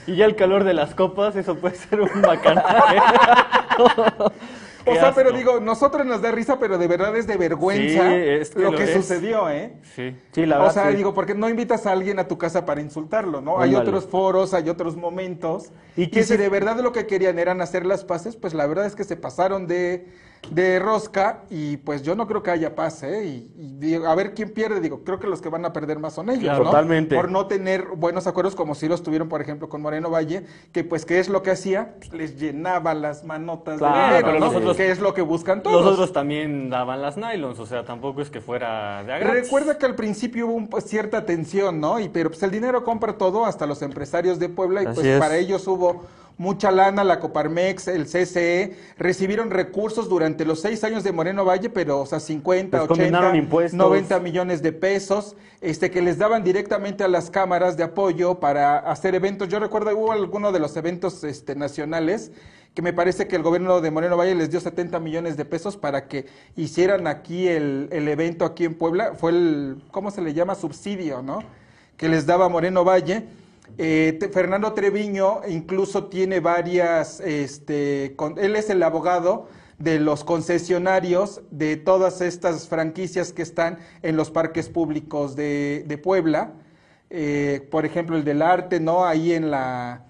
[0.08, 2.96] Y ya el calor de las copas, eso puede ser un bacanaje.
[4.90, 8.14] O sea, pero digo, nosotros nos da risa, pero de verdad es de vergüenza Sí,
[8.16, 8.92] es que lo, lo que es.
[8.92, 9.72] sucedió, ¿eh?
[9.94, 10.16] Sí.
[10.32, 10.74] Sí, la o verdad.
[10.74, 10.96] sea, sí.
[10.96, 13.60] digo, porque no invitas a alguien a tu casa para insultarlo, ¿no?
[13.60, 15.70] Hay otros foros, hay otros momentos.
[15.96, 18.54] ¿Y Y, qué si se- de verdad lo que querían eran hacer las paces, pues
[18.54, 20.06] la verdad es que se pasaron de,
[20.50, 23.24] de rosca y pues yo no creo que haya paz, ¿eh?
[23.26, 25.98] Y, y digo, a ver quién pierde, digo, creo que los que van a perder
[25.98, 26.64] más son ellos, Claro.
[26.64, 26.70] ¿no?
[26.70, 27.14] Totalmente.
[27.16, 30.84] Por no tener buenos acuerdos como si los tuvieron, por ejemplo, con Moreno Valle, que
[30.84, 31.96] pues, ¿qué es lo que hacía?
[31.98, 34.46] Pues, les llenaba las manotas Claro, de dinero, pero ¿no?
[34.46, 35.84] nosotros- que es lo que buscan todos.
[35.84, 39.42] Los otros también daban las nylons, o sea, tampoco es que fuera de a gratis.
[39.44, 42.00] Recuerda que al principio hubo un, pues, cierta tensión, ¿no?
[42.00, 45.06] Y pero pues el dinero compra todo, hasta los empresarios de Puebla, y Así pues
[45.06, 45.20] es.
[45.20, 46.04] para ellos hubo
[46.38, 51.68] mucha lana, la Coparmex, el CCE, recibieron recursos durante los seis años de Moreno Valle,
[51.68, 53.78] pero, o sea, 50, Les condenaron 80, impuestos.
[53.78, 58.78] 90 millones de pesos, este, que les daban directamente a las cámaras de apoyo para
[58.78, 59.48] hacer eventos.
[59.48, 62.30] Yo recuerdo, hubo alguno de los eventos este, nacionales
[62.74, 65.76] que me parece que el gobierno de Moreno Valle les dio 70 millones de pesos
[65.76, 69.14] para que hicieran aquí el, el evento aquí en Puebla.
[69.14, 70.54] Fue el, ¿cómo se le llama?
[70.54, 71.40] Subsidio, ¿no?
[71.96, 73.24] Que les daba Moreno Valle.
[73.80, 79.46] Eh, Fernando Treviño incluso tiene varias, este, él es el abogado
[79.78, 85.96] de los concesionarios de todas estas franquicias que están en los parques públicos de, de
[85.96, 86.54] Puebla.
[87.10, 89.06] Eh, por ejemplo, el del arte, ¿no?
[89.06, 90.07] Ahí en la,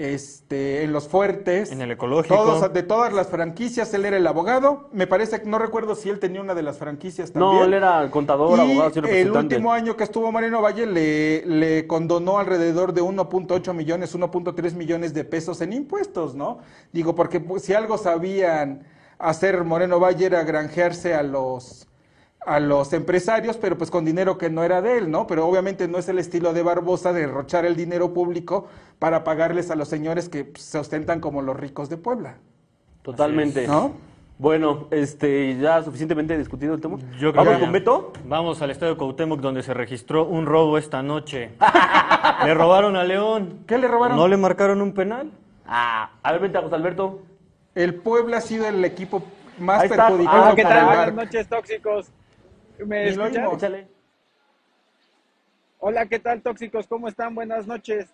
[0.00, 1.70] este, en los fuertes.
[1.70, 2.34] En el ecológico.
[2.34, 4.88] Todos, de todas las franquicias, él era el abogado.
[4.92, 7.54] Me parece que no recuerdo si él tenía una de las franquicias también.
[7.54, 11.44] No, él era contador, Y abogado, sí, el último año que estuvo Moreno Valle le,
[11.44, 16.60] le condonó alrededor de 1.8 millones, 1.3 millones de pesos en impuestos, ¿no?
[16.92, 18.86] Digo, porque pues, si algo sabían
[19.18, 21.89] hacer Moreno Valle era granjearse a los
[22.46, 25.26] a los empresarios, pero pues con dinero que no era de él, ¿no?
[25.26, 28.66] Pero obviamente no es el estilo de Barbosa de derrochar el dinero público
[28.98, 32.36] para pagarles a los señores que pues, se ostentan como los ricos de Puebla,
[33.02, 33.66] Totalmente.
[33.66, 33.92] ¿no?
[34.38, 36.96] Bueno, este, ya suficientemente discutido el tema.
[37.18, 37.72] Yo creo ¿Vamos que con.
[37.72, 38.12] Beto?
[38.24, 41.50] Vamos al estadio Cuauhtémoc donde se registró un robo esta noche.
[42.46, 43.58] le robaron a León.
[43.66, 44.16] ¿Qué le robaron?
[44.16, 45.30] ¿No le marcaron un penal?
[45.66, 47.20] Ah, a ver, vente a José Alberto.
[47.74, 49.22] El Puebla ha sido el equipo
[49.58, 50.06] más Ahí está.
[50.06, 50.86] perjudicado Ah, ¿qué tal?
[50.86, 52.10] Buenas noches, tóxicos.
[55.78, 56.86] Hola, ¿qué tal, tóxicos?
[56.86, 57.34] ¿Cómo están?
[57.34, 58.06] Buenas noches.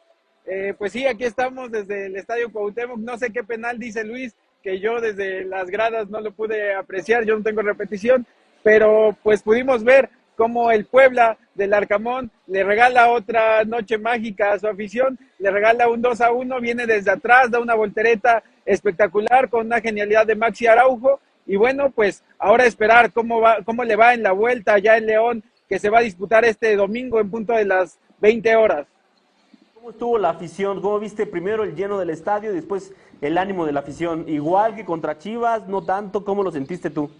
[0.47, 2.99] Eh, pues sí, aquí estamos desde el Estadio Cuauhtémoc.
[2.99, 7.25] No sé qué penal dice Luis, que yo desde las gradas no lo pude apreciar,
[7.25, 8.27] yo no tengo repetición,
[8.63, 14.59] pero pues pudimos ver cómo el Puebla del Arcamón le regala otra noche mágica a
[14.59, 19.49] su afición, le regala un 2 a 1, viene desde atrás, da una voltereta espectacular
[19.49, 23.97] con una genialidad de Maxi Araujo Y bueno, pues ahora esperar cómo, va, cómo le
[23.97, 27.31] va en la vuelta ya en León, que se va a disputar este domingo en
[27.31, 28.87] punto de las 20 horas.
[29.75, 30.81] ¿Cómo estuvo la afición?
[30.81, 34.29] ¿Cómo viste primero el lleno del estadio y después el ánimo de la afición?
[34.29, 37.11] Igual que contra Chivas, no tanto, ¿cómo lo sentiste tú?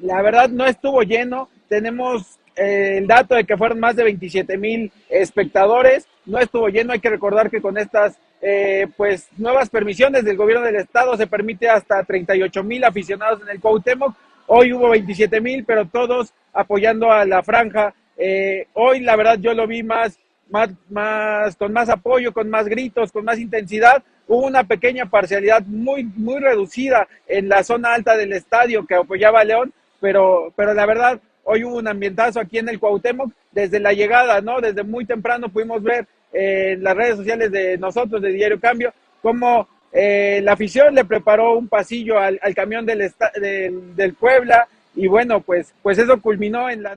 [0.00, 4.58] La verdad no estuvo lleno, tenemos eh, el dato de que fueron más de 27
[4.58, 10.24] mil espectadores, no estuvo lleno, hay que recordar que con estas eh, pues nuevas permisiones
[10.24, 14.14] del gobierno del estado se permite hasta 38 mil aficionados en el Cuauhtémoc,
[14.48, 19.54] hoy hubo 27 mil, pero todos apoyando a la franja, eh, hoy la verdad yo
[19.54, 20.18] lo vi más
[20.52, 24.02] más, más, con más apoyo, con más gritos, con más intensidad.
[24.28, 29.40] Hubo una pequeña parcialidad muy, muy reducida en la zona alta del estadio que apoyaba
[29.40, 33.80] a León, pero, pero la verdad, hoy hubo un ambientazo aquí en el Cuauhtémoc desde
[33.80, 34.60] la llegada, ¿no?
[34.60, 38.92] Desde muy temprano pudimos ver eh, en las redes sociales de nosotros, de Diario Cambio,
[39.20, 44.66] cómo eh, la afición le preparó un pasillo al, al camión del, del, del, Puebla
[44.94, 46.96] y bueno, pues, pues eso culminó en la...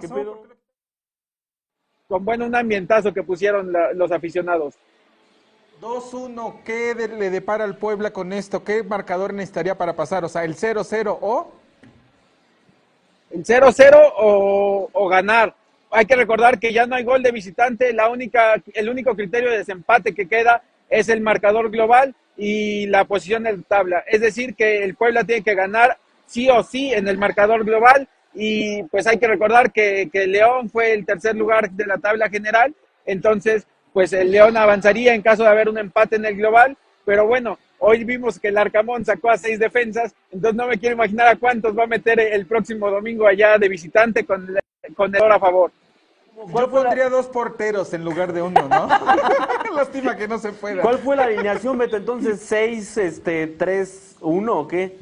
[0.00, 0.46] ¿Qué pasó?
[2.10, 4.74] con bueno un ambientazo que pusieron la, los aficionados.
[5.80, 8.64] 2-1, ¿qué de, le depara al Puebla con esto?
[8.64, 10.24] ¿Qué marcador necesitaría para pasar?
[10.24, 11.52] O sea, el 0-0 o...
[13.30, 15.54] El 0-0 o, o, ganar.
[15.92, 19.50] Hay que recordar que ya no hay gol de visitante, la única, el único criterio
[19.50, 24.04] de desempate que queda es el marcador global y la posición en tabla.
[24.06, 28.08] Es decir, que el Puebla tiene que ganar sí o sí en el marcador global
[28.34, 32.28] y pues hay que recordar que, que, León fue el tercer lugar de la tabla
[32.28, 32.72] general,
[33.04, 37.26] entonces pues el León avanzaría en caso de haber un empate en el global, pero
[37.26, 41.26] bueno, hoy vimos que el Arcamón sacó a seis defensas, entonces no me quiero imaginar
[41.26, 44.56] a cuántos va a meter el próximo domingo allá de visitante con,
[44.94, 45.72] con el a favor.
[46.48, 48.88] Yo pondría dos porteros en lugar de uno, ¿no?
[49.76, 50.82] Lástima que no se pueda.
[50.82, 51.96] ¿Cuál fue la alineación, Beto?
[51.96, 54.96] Entonces, 6, este, 3, 1 o qué?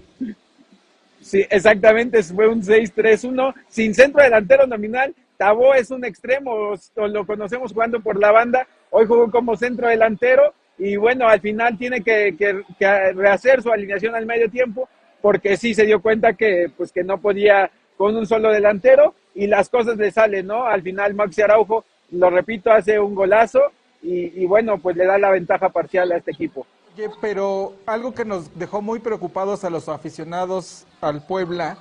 [1.20, 5.14] Sí, exactamente, fue un 6-3-1, sin centro delantero nominal.
[5.36, 10.54] Tabó es un extremo, lo conocemos jugando por la banda, hoy jugó como centro delantero
[10.78, 14.88] y bueno, al final tiene que, que, que, rehacer su alineación al medio tiempo
[15.20, 19.46] porque sí se dio cuenta que, pues, que no podía con un solo delantero y
[19.46, 20.64] las cosas le salen, ¿no?
[20.64, 23.60] Al final Maxi Araujo, lo repito, hace un golazo
[24.02, 26.66] y, y bueno, pues le da la ventaja parcial a este equipo.
[26.96, 31.78] Oye, pero algo que nos dejó muy preocupados a los aficionados al Puebla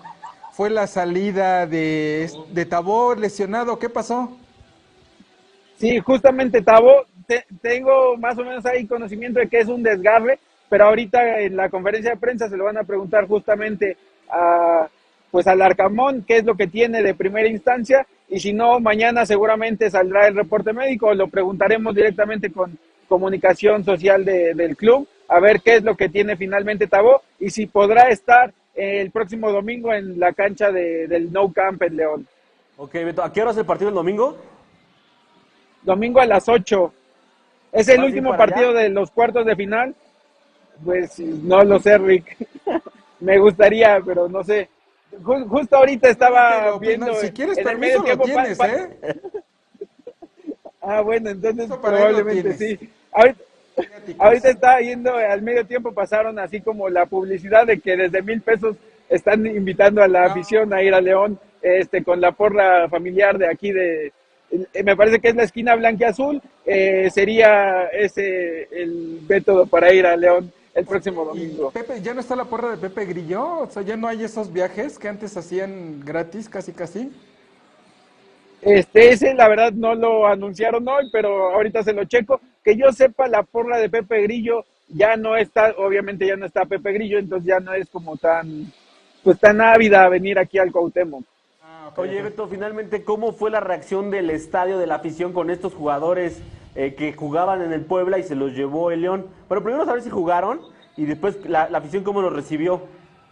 [0.51, 3.79] fue la salida de, de Tabó lesionado.
[3.79, 4.37] ¿Qué pasó?
[5.77, 10.37] Sí, justamente Tabó, te, tengo más o menos ahí conocimiento de que es un desgarre,
[10.69, 13.97] pero ahorita en la conferencia de prensa se lo van a preguntar justamente
[14.29, 14.87] a,
[15.31, 19.25] pues al Arcamón qué es lo que tiene de primera instancia y si no, mañana
[19.25, 25.39] seguramente saldrá el reporte médico, lo preguntaremos directamente con comunicación social de, del club, a
[25.39, 29.93] ver qué es lo que tiene finalmente Tabó y si podrá estar el próximo domingo
[29.93, 32.27] en la cancha de, del No Camp en León.
[32.77, 34.37] Ok, Beto, ¿a qué hora es el partido el domingo?
[35.81, 36.93] Domingo a las 8.
[37.71, 38.81] Es el último partido allá?
[38.81, 39.95] de los cuartos de final.
[40.85, 42.37] Pues no lo sé, Rick.
[43.19, 44.69] Me gustaría, pero no sé.
[45.23, 47.07] Justo ahorita estaba pero, viendo.
[47.07, 48.89] No, si quieres en el medio tiempo, tienes, pa, pa, ¿eh?
[50.81, 52.89] Ah, bueno, entonces probablemente sí.
[53.11, 53.41] Ahorita,
[54.19, 58.41] ahorita está yendo al medio tiempo, pasaron así como la publicidad de que desde mil
[58.41, 58.77] pesos
[59.09, 60.25] están invitando a la Ah.
[60.27, 64.13] afición a ir a León este, con la porra familiar de aquí de,
[64.51, 70.05] eh, me parece que es la esquina blanquiazul, eh, sería ese el método para ir
[70.05, 71.69] a León el próximo domingo.
[71.69, 73.61] ¿Y Pepe, ¿ya no está la porra de Pepe Grillo?
[73.61, 77.11] O sea, ya no hay esos viajes que antes hacían gratis, casi casi.
[78.61, 82.39] Este, ese la verdad no lo anunciaron hoy, pero ahorita se lo checo.
[82.63, 86.65] Que yo sepa, la porra de Pepe Grillo ya no está, obviamente ya no está
[86.65, 88.71] Pepe Grillo, entonces ya no es como tan,
[89.23, 91.23] pues tan ávida a venir aquí al Cuauhtémoc.
[91.63, 95.49] Ah, okay, Oye, Beto, finalmente, ¿cómo fue la reacción del estadio, de la afición con
[95.49, 96.39] estos jugadores
[96.77, 99.25] eh, que jugaban en el Puebla y se los llevó el León?
[99.49, 100.61] Bueno, primero saber si jugaron
[100.95, 102.83] y después la, la afición cómo los recibió.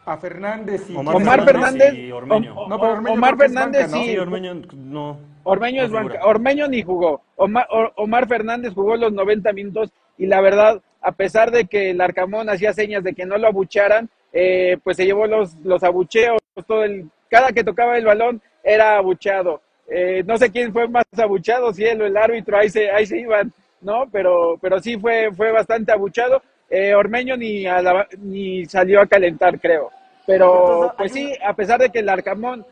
[0.03, 2.55] A Fernández y Omar, Omar Fernández y Ormeño.
[2.55, 4.03] O, no, Ormeño Omar Fernández banca, ¿no?
[4.03, 4.11] sí.
[4.11, 4.17] sí.
[4.17, 5.19] Ormeño no.
[5.43, 6.19] Ormeño es banca.
[6.25, 7.21] Ormeño ni jugó.
[7.35, 12.01] Omar, Omar, Fernández jugó los 90 minutos y la verdad, a pesar de que el
[12.01, 16.41] Arcamón hacía señas de que no lo abucharan, eh, pues se llevó los, los abucheos,
[16.67, 19.61] todo el, cada que tocaba el balón era abucheado.
[19.87, 23.05] Eh, no sé quién fue más abuchado, si él o el árbitro, ahí se, ahí
[23.05, 24.05] se iban, ¿no?
[24.11, 26.41] Pero, pero sí fue, fue bastante abuchado.
[26.69, 29.91] Eh, Ormeño ni, a la, ni salió a calentar, creo.
[30.25, 32.65] Pero, pues sí, a pesar de que el Arcamón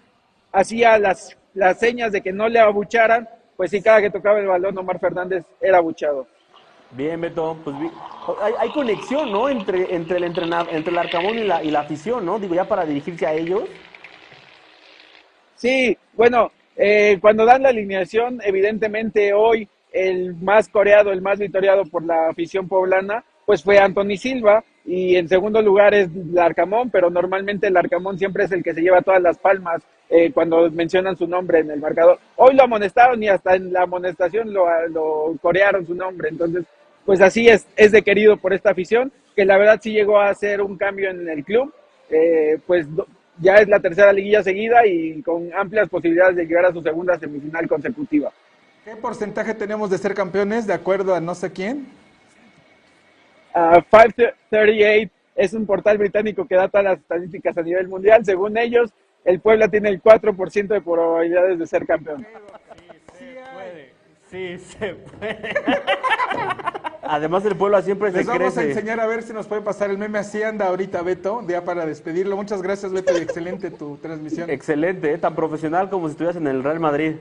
[0.52, 4.48] hacía las, las señas de que no le abucharan, pues sí, cada que tocaba el
[4.48, 6.26] balón, Omar Fernández era abuchado.
[6.90, 7.56] Bien, Beto.
[7.64, 7.76] Pues
[8.42, 9.50] hay, hay conexión, ¿no?
[9.50, 12.40] Entre, entre, el entrena- entre el Arcamón y la, y la afición, ¿no?
[12.40, 13.64] Digo, ya para dirigirse a ellos.
[15.56, 21.84] Sí, bueno, eh, cuando dan la alineación, evidentemente hoy el más coreado, el más victoriado
[21.86, 24.64] por la afición poblana, pues fue Anthony Silva.
[24.86, 28.82] Y en segundo lugar es Larcamón, pero normalmente el Larcamón siempre es el que se
[28.82, 32.20] lleva todas las palmas eh, cuando mencionan su nombre en el marcador.
[32.36, 34.68] Hoy lo amonestaron y hasta en la amonestación lo,
[35.42, 36.66] corearon su nombre, entonces
[37.06, 40.30] pues así es, es de querido por esta afición, que la verdad sí llegó a
[40.30, 41.74] hacer un cambio en el club,
[42.10, 42.86] eh, pues
[43.40, 47.18] ya es la tercera liguilla seguida y con amplias posibilidades de llegar a su segunda
[47.18, 48.32] semifinal consecutiva.
[48.86, 51.88] ¿Qué porcentaje tenemos de ser campeones de acuerdo a no sé quién?
[53.54, 58.24] Ah, 538 es un portal británico que da todas las estadísticas a nivel mundial.
[58.26, 58.92] Según ellos,
[59.26, 62.26] el Puebla tiene el 4% de probabilidades de ser campeón.
[64.30, 65.54] Sí, se puede.
[67.06, 68.72] Además, el pueblo siempre se Les vamos a crece.
[68.72, 70.20] enseñar a ver si nos puede pasar el meme.
[70.20, 72.36] Así anda ahorita Beto, ya para despedirlo.
[72.38, 74.50] Muchas gracias Beto y excelente tu transmisión.
[74.50, 75.18] Excelente, ¿eh?
[75.18, 77.16] tan profesional como si estuvieras en el Real Madrid.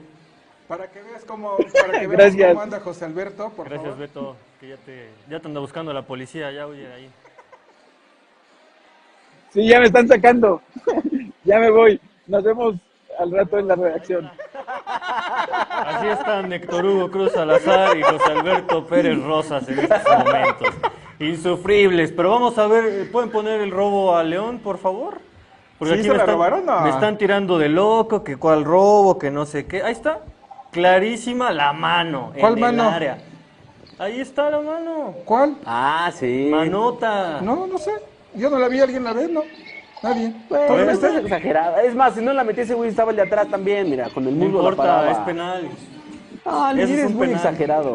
[0.68, 2.48] Para que veas cómo, para que veas Gracias.
[2.50, 3.98] cómo anda José Alberto, por Gracias, favor.
[3.98, 7.10] Beto, que ya te, ya te anda buscando la policía, ya huye ahí.
[9.52, 10.62] Sí, ya me están sacando.
[11.44, 12.00] ya me voy.
[12.26, 12.76] Nos vemos
[13.18, 14.30] al rato en la redacción.
[15.86, 20.68] Así están Héctor Hugo Cruz Salazar y José Alberto Pérez Rosas en estos momentos.
[21.18, 22.12] Insufribles.
[22.12, 25.20] Pero vamos a ver, ¿pueden poner el robo a León, por favor?
[25.82, 26.64] ¿Sí aquí se me la están, robaron?
[26.66, 26.80] No.
[26.82, 29.82] me están tirando de loco, que cuál robo, que no sé qué.
[29.82, 30.20] Ahí está,
[30.70, 32.82] clarísima la mano ¿Cuál en mano?
[32.88, 33.18] el área.
[33.98, 35.14] Ahí está la mano.
[35.24, 35.56] ¿Cuál?
[35.66, 36.48] Ah, sí.
[36.50, 37.40] Manota.
[37.40, 37.92] No, no sé.
[38.34, 39.28] Yo no la vi, ¿alguien la ve?
[39.28, 39.42] No.
[40.02, 40.32] Nadie.
[40.48, 41.08] Bueno, ¿Todavía no está?
[41.08, 41.82] estás exagerada.
[41.82, 44.26] Es más, si no la metí ese güey estaba el de atrás también, mira, con
[44.26, 45.10] el No muslo la importa, paraba.
[45.12, 45.68] es penal.
[46.44, 47.42] Ah, Eso Luigi es es un muy penal.
[47.44, 47.92] exagerado.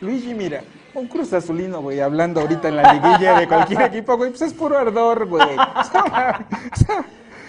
[0.00, 0.62] Luigi, mira,
[0.94, 4.52] un Cruz Azulino, güey, hablando ahorita en la liguilla de cualquier equipo, güey, pues es
[4.52, 5.42] puro ardor, güey.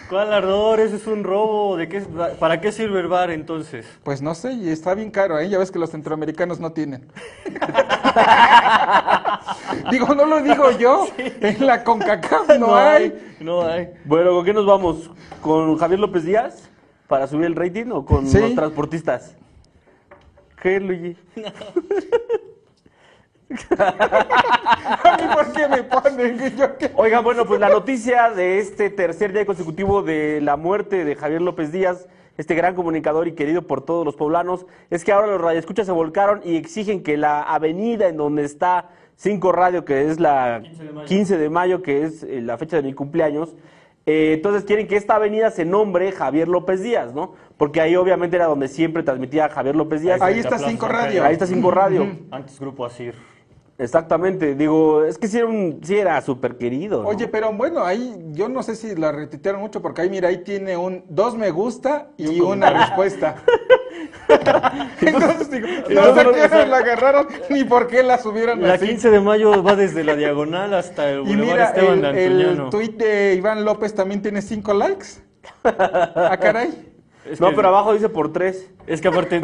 [0.10, 0.80] ¿Cuál ardor?
[0.80, 1.78] Ese es un robo.
[1.78, 2.08] ¿De qué, es-
[2.40, 3.88] ¿Para qué sirve el bar entonces?
[4.04, 5.50] Pues no sé, y está bien caro, ¿eh?
[5.50, 7.08] Ya ves que los centroamericanos no tienen.
[9.92, 13.36] digo, no lo digo yo, en la CONCACAF no, hay.
[13.40, 13.90] No hay.
[14.06, 15.10] Bueno, ¿con qué nos vamos?
[15.42, 16.70] ¿Con Javier López Díaz
[17.08, 18.40] para subir el rating o con Sí.
[18.40, 19.36] los transportistas?
[20.62, 21.18] ¿Qué, Luigi?
[23.78, 26.58] ¿A mí por qué me ponen?
[26.58, 26.92] ¿Yo qué?
[26.96, 31.42] Oiga, bueno, pues la noticia de este tercer día consecutivo de la muerte de Javier
[31.42, 35.42] López Díaz, este gran comunicador y querido por todos los poblanos, es que ahora los
[35.42, 40.20] radioescuchas se volcaron y exigen que la avenida en donde está Cinco Radio, que es
[40.20, 40.62] la
[41.06, 43.56] 15 de mayo, que es eh, la fecha de mi cumpleaños,
[44.06, 47.34] eh, entonces quieren que esta avenida se nombre Javier López Díaz, ¿no?
[47.58, 50.22] Porque ahí obviamente era donde siempre transmitía Javier López Díaz.
[50.22, 50.88] Ahí está Cinco.
[50.88, 51.24] Radio.
[51.24, 52.08] Ahí está Cinco Radio.
[52.30, 53.16] Antes Grupo Asir.
[53.78, 57.04] Exactamente, digo, es que sí era, un- sí era súper querido.
[57.04, 57.10] ¿no?
[57.10, 60.44] Oye, pero bueno, ahí yo no sé si la retuitearon mucho porque ahí, mira, ahí
[60.46, 63.36] tiene un dos me gusta y una respuesta.
[65.02, 68.76] Entonces digo, no sé Entonces, qué hora la agarraron ni por qué la subieron La
[68.76, 68.88] así.
[68.88, 72.98] 15 de mayo va desde la diagonal hasta el Y mira, Esteban el, el tuit
[72.98, 75.06] de Iván López también tiene cinco likes.
[75.66, 76.92] Ah, caray.
[77.30, 78.70] Es no, pero abajo dice por tres.
[78.88, 79.40] Es que aparte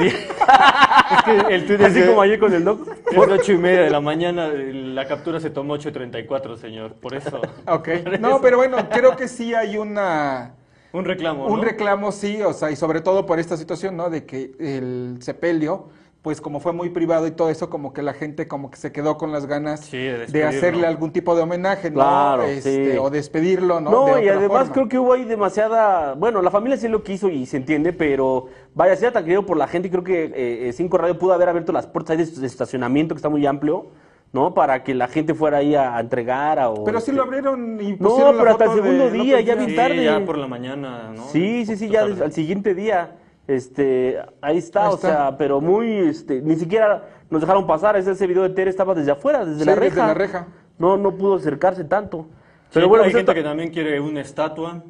[1.15, 2.87] es que el tuit Así como ayer con el doc.
[3.11, 7.41] es ocho y media de la mañana, la captura se tomó 8.34, señor, por eso.
[7.67, 7.89] Ok.
[8.19, 10.55] No, pero bueno, creo que sí hay una...
[10.93, 11.63] Un reclamo, Un ¿no?
[11.63, 14.09] reclamo, sí, o sea, y sobre todo por esta situación, ¿no?
[14.09, 15.87] De que el sepelio,
[16.21, 18.91] pues como fue muy privado y todo eso, como que la gente como que se
[18.91, 21.95] quedó con las ganas Sí, de hacerle algún tipo de homenaje, ¿no?
[21.95, 22.97] Claro, Este, sí.
[22.99, 23.89] O despedirlo, ¿no?
[23.89, 24.73] No, De y además forma.
[24.73, 26.13] creo que hubo ahí demasiada.
[26.13, 28.45] Bueno, la familia sí lo quiso y se entiende, pero
[28.75, 31.33] vaya, si era tan querido por la gente, creo que eh, eh, Cinco Radio pudo
[31.33, 33.87] haber abierto las puertas ahí de, estacionamiento, que está muy amplio,
[34.31, 34.53] ¿no?
[34.53, 36.59] Para que la gente fuera ahí a, entregar.
[36.59, 38.75] A, o, Pero sí este, lo abrieron y No, pusieron la pero hasta el de
[38.75, 40.03] segundo día, ya Sí, tarde.
[40.03, 41.23] ya por la mañana, ¿no?
[41.29, 42.23] Sí, sí, sí, ya tarde.
[42.23, 43.15] al siguiente día.
[43.47, 45.07] Este, ahí está, Ahí o está.
[45.07, 47.95] sea, pero muy, este, ni siquiera nos dejaron pasar.
[47.97, 50.07] Ese, ese video de Tere estaba desde afuera, desde Sí, la desde reja.
[50.07, 50.47] la reja.
[50.77, 52.27] No, no pudo acercarse tanto.
[52.73, 54.73] Pero bueno, hay pues gente que también quiere una estatua.
[54.75, 54.83] ¿no?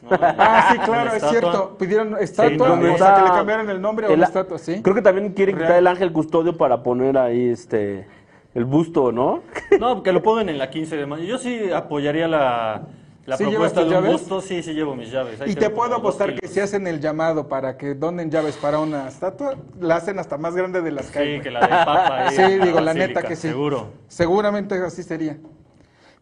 [0.10, 1.30] Ah, sí, claro, es estatua.
[1.40, 1.76] cierto.
[1.78, 4.80] Pidieron estatua, ¿dónde o sea, que le cambiaron el nombre a una estatua, ¿sí?
[4.82, 5.66] Creo que también quieren Real.
[5.68, 8.06] quitar el ángel custodio para poner ahí este
[8.54, 9.42] el busto, ¿no?
[9.78, 11.24] No, que lo pongan en la 15 de mayo.
[11.24, 12.82] Yo sí apoyaría la,
[13.30, 14.12] la ¿Sí propuesta de un llaves?
[14.12, 14.40] busto.
[14.40, 15.40] Sí, sí llevo mis llaves.
[15.40, 18.78] Ahí Y te puedo apostar que si hacen el llamado para que donen llaves para
[18.80, 21.36] una estatua, la hacen hasta más grande de las que hay.
[21.36, 22.30] Sí, que la de papa.
[22.30, 23.48] Sí, la digo, la neta que sí.
[23.48, 23.88] Seguro.
[24.08, 25.38] Seguramente así sería.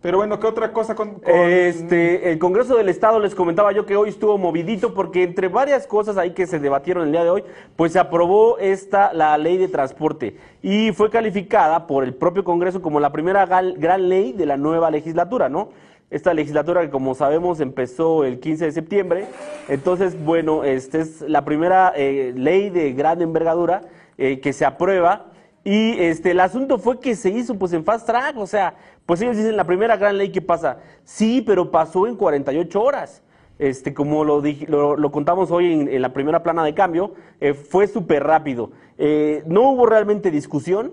[0.01, 3.85] Pero bueno, ¿qué otra cosa con, con- Este, el Congreso del Estado les comentaba yo
[3.85, 7.31] que hoy estuvo movidito porque entre varias cosas ahí que se debatieron el día de
[7.31, 7.43] hoy,
[7.75, 12.81] pues se aprobó esta la ley de transporte y fue calificada por el propio Congreso
[12.81, 15.71] como la primera gal- gran ley de la nueva legislatura, ¿no?
[16.11, 19.27] Esta legislatura que como sabemos empezó el 15 de septiembre,
[19.69, 23.83] entonces bueno, esta es la primera eh, ley de gran envergadura
[24.17, 25.27] eh, que se aprueba
[25.65, 29.21] y este, el asunto fue que se hizo pues en fast track, o sea, pues
[29.21, 30.79] ellos dicen la primera gran ley que pasa.
[31.05, 33.23] Sí, pero pasó en 48 horas.
[33.59, 37.53] Este, como lo, dij- lo, contamos hoy en, en la primera plana de cambio, eh,
[37.55, 38.71] fue súper rápido.
[38.97, 40.93] Eh, no hubo realmente discusión,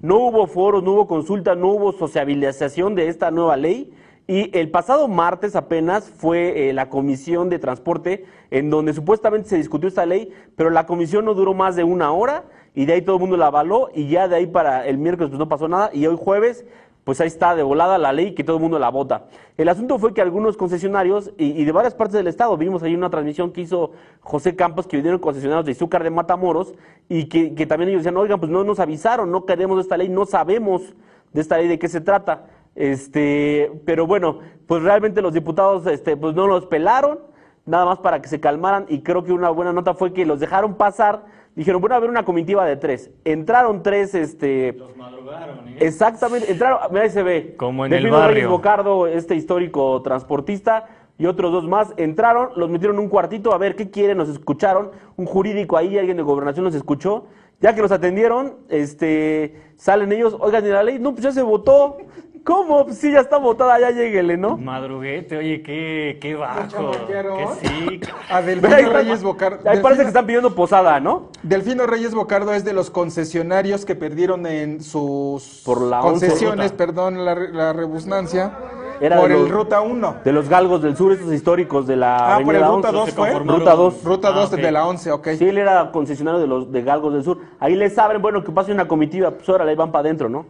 [0.00, 3.92] no hubo foros, no hubo consulta, no hubo sociabilización de esta nueva ley.
[4.26, 9.56] Y el pasado martes apenas fue eh, la comisión de transporte en donde supuestamente se
[9.56, 12.44] discutió esta ley, pero la comisión no duró más de una hora
[12.74, 15.30] y de ahí todo el mundo la avaló y ya de ahí para el miércoles
[15.30, 16.64] pues no pasó nada y hoy jueves
[17.04, 19.26] pues ahí está de volada la ley que todo el mundo la vota.
[19.58, 23.10] El asunto fue que algunos concesionarios y, de varias partes del estado, vimos ahí una
[23.10, 26.72] transmisión que hizo José Campos que vinieron concesionarios de azúcar de Matamoros
[27.10, 30.08] y que, que también ellos decían, oigan, pues no nos avisaron, no queremos esta ley,
[30.08, 30.94] no sabemos
[31.34, 32.46] de esta ley de qué se trata.
[32.74, 37.20] Este, pero bueno, pues realmente los diputados este, pues no los pelaron,
[37.66, 40.40] nada más para que se calmaran y creo que una buena nota fue que los
[40.40, 43.10] dejaron pasar, dijeron, bueno, a haber una comitiva de tres.
[43.24, 45.76] Entraron tres, este, Los madrugaron, ¿eh?
[45.80, 47.54] Exactamente, entraron, mira ahí se ve.
[47.56, 48.34] Como en Delfino el barrio.
[48.34, 53.52] Reyes Bocardo, este histórico transportista, y otros dos más, entraron, los metieron en un cuartito
[53.52, 57.26] a ver qué quieren, nos escucharon, un jurídico ahí, alguien de gobernación los escuchó,
[57.60, 60.98] ya que los atendieron, este, salen ellos, oigan, ¿y la ley?
[60.98, 61.98] No, pues ya se votó.
[62.44, 62.84] ¿Cómo?
[62.84, 64.58] Pues sí, ya está votada, ya lleguele, ¿no?
[64.58, 66.90] Madruguete, oye, qué, qué bajo.
[67.06, 68.00] Que sí.
[68.30, 69.70] A ahí Delfino está- Reyes Bocardo.
[69.70, 71.30] Ahí parece que están pidiendo posada, ¿no?
[71.42, 76.72] Delfino Reyes Bocardo es de los concesionarios que perdieron en sus Por la once concesiones,
[76.72, 76.76] ruta.
[76.84, 78.52] perdón la, la rebusnancia,
[79.00, 80.16] Era por el los- Ruta 1.
[80.22, 82.98] De los galgos del sur, estos históricos de la Ah, por el Avenida Ruta 11.
[82.98, 83.28] 2 se fue.
[83.30, 83.60] conformaron.
[83.60, 84.04] Ruta 2.
[84.04, 84.58] Ruta Ah, 2 ok.
[84.60, 85.28] de la 11, ok.
[85.38, 87.38] Sí, él era concesionario de los de Galgos del Sur.
[87.58, 90.44] Ahí les abren, bueno, que pase una comitiva, pues órale, ahí van para adentro, ¿no?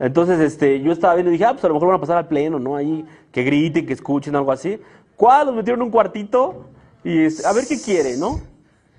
[0.00, 2.16] Entonces, este, yo estaba viendo y dije, ah, pues a lo mejor van a pasar
[2.16, 2.74] al pleno, ¿no?
[2.74, 4.80] Ahí, que griten, que escuchen, algo así.
[5.14, 5.48] ¿Cuál?
[5.48, 6.64] Los metieron en un cuartito
[7.04, 8.40] y a ver qué quiere, ¿no?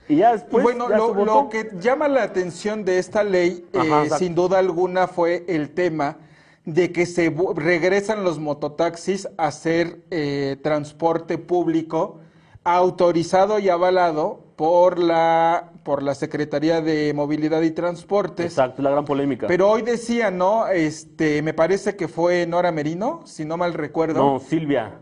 [0.08, 0.64] Y ya después.
[0.64, 5.08] bueno, ya lo, que llama la atención de esta ley, eh, Ajá, sin duda alguna,
[5.08, 6.18] fue el tema
[6.66, 12.20] de que se regresan los mototaxis a hacer eh, transporte público
[12.64, 18.46] autorizado y avalado por la por la Secretaría de Movilidad y Transportes.
[18.46, 19.48] Exacto, la gran polémica.
[19.48, 20.68] Pero hoy decía, ¿no?
[20.68, 24.20] Este, me parece que fue Nora Merino, si no mal recuerdo.
[24.20, 25.00] No, Silvia.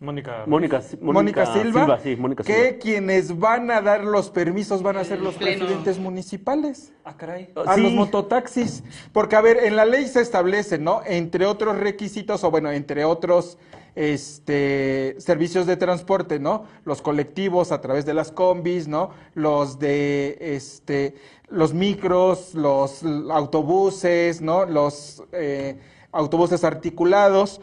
[0.00, 0.42] Mónica.
[0.48, 2.78] Mónica, Mónica, Silva, sí, Mónica que Silva.
[2.80, 6.92] quienes van a dar los permisos van a ser los presidentes municipales.
[7.04, 7.52] Ah, caray.
[7.64, 7.82] A Sí.
[7.82, 8.82] los mototaxis.
[9.12, 11.02] Porque, a ver, en la ley se establece, ¿no?
[11.06, 13.58] Entre otros requisitos, o bueno, entre otros
[13.94, 16.64] este, servicios de transporte, ¿no?
[16.84, 19.10] Los colectivos a través de las combis, ¿no?
[19.34, 21.14] Los de, este,
[21.48, 24.64] los micros, los autobuses, ¿no?
[24.64, 25.78] Los eh,
[26.12, 27.60] autobuses articulados.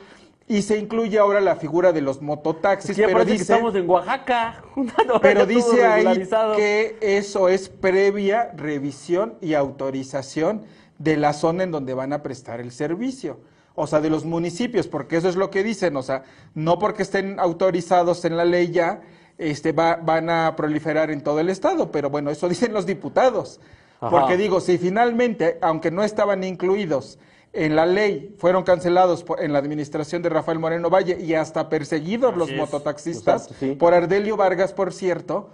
[0.48, 2.96] Y se incluye ahora la figura de los mototaxis.
[2.96, 4.64] Pero que estamos en Oaxaca.
[5.08, 10.64] No, pero dice ahí que eso es previa revisión y autorización
[10.98, 13.40] de la zona en donde van a prestar el servicio.
[13.82, 15.96] O sea, de los municipios, porque eso es lo que dicen.
[15.96, 16.24] O sea,
[16.54, 19.02] no porque estén autorizados en la ley ya,
[19.38, 21.92] este, va- van a proliferar en todo el estado.
[21.92, 23.60] Pero bueno, eso dicen los diputados.
[24.02, 24.10] Ajá.
[24.12, 27.20] Porque digo, si finalmente, aunque no estaban incluidos
[27.52, 31.68] en la ley, fueron cancelados por- en la administración de Rafael Moreno Valle y hasta
[31.70, 32.58] perseguidos los es.
[32.58, 33.72] mototaxistas sí.
[33.76, 35.50] por Ardelio Vargas, por cierto,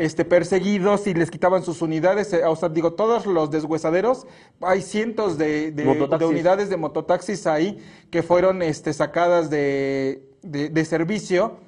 [0.00, 2.32] este, perseguidos y les quitaban sus unidades.
[2.32, 4.26] eh, O sea, digo, todos los deshuesaderos,
[4.60, 5.84] hay cientos de, de-
[6.30, 7.78] unidades de mototaxis ahí
[8.10, 9.50] que fueron este, sacadas
[10.42, 11.58] de- de servicio.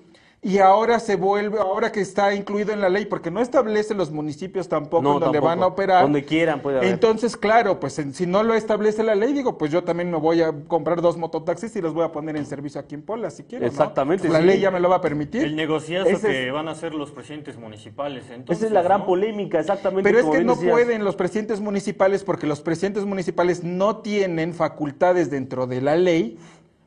[0.45, 4.11] Y ahora se vuelve, ahora que está incluido en la ley, porque no establece los
[4.11, 5.47] municipios tampoco No, en donde tampoco.
[5.47, 6.03] van a operar.
[6.03, 6.90] Donde quieran puede haber.
[6.90, 10.16] Entonces, claro, pues en- si no lo establece la ley, digo, pues yo también me
[10.18, 13.30] voy a comprar dos mototaxis y los voy a poner en servicio aquí en Puebla,
[13.30, 13.64] si quiero.
[13.66, 14.47] Exactamente, Pues la sí.
[14.47, 15.45] ley ya me lo va a permitir.
[15.45, 18.24] El negociazo Ese que es- van a hacer los presidentes municipales.
[18.28, 19.07] Entonces, Esa es la gran ¿no?
[19.07, 20.03] polémica, exactamente.
[20.11, 20.72] Pero es que no decías.
[20.72, 26.36] pueden los presidentes municipales porque los presidentes municipales no tienen facultades dentro de la ley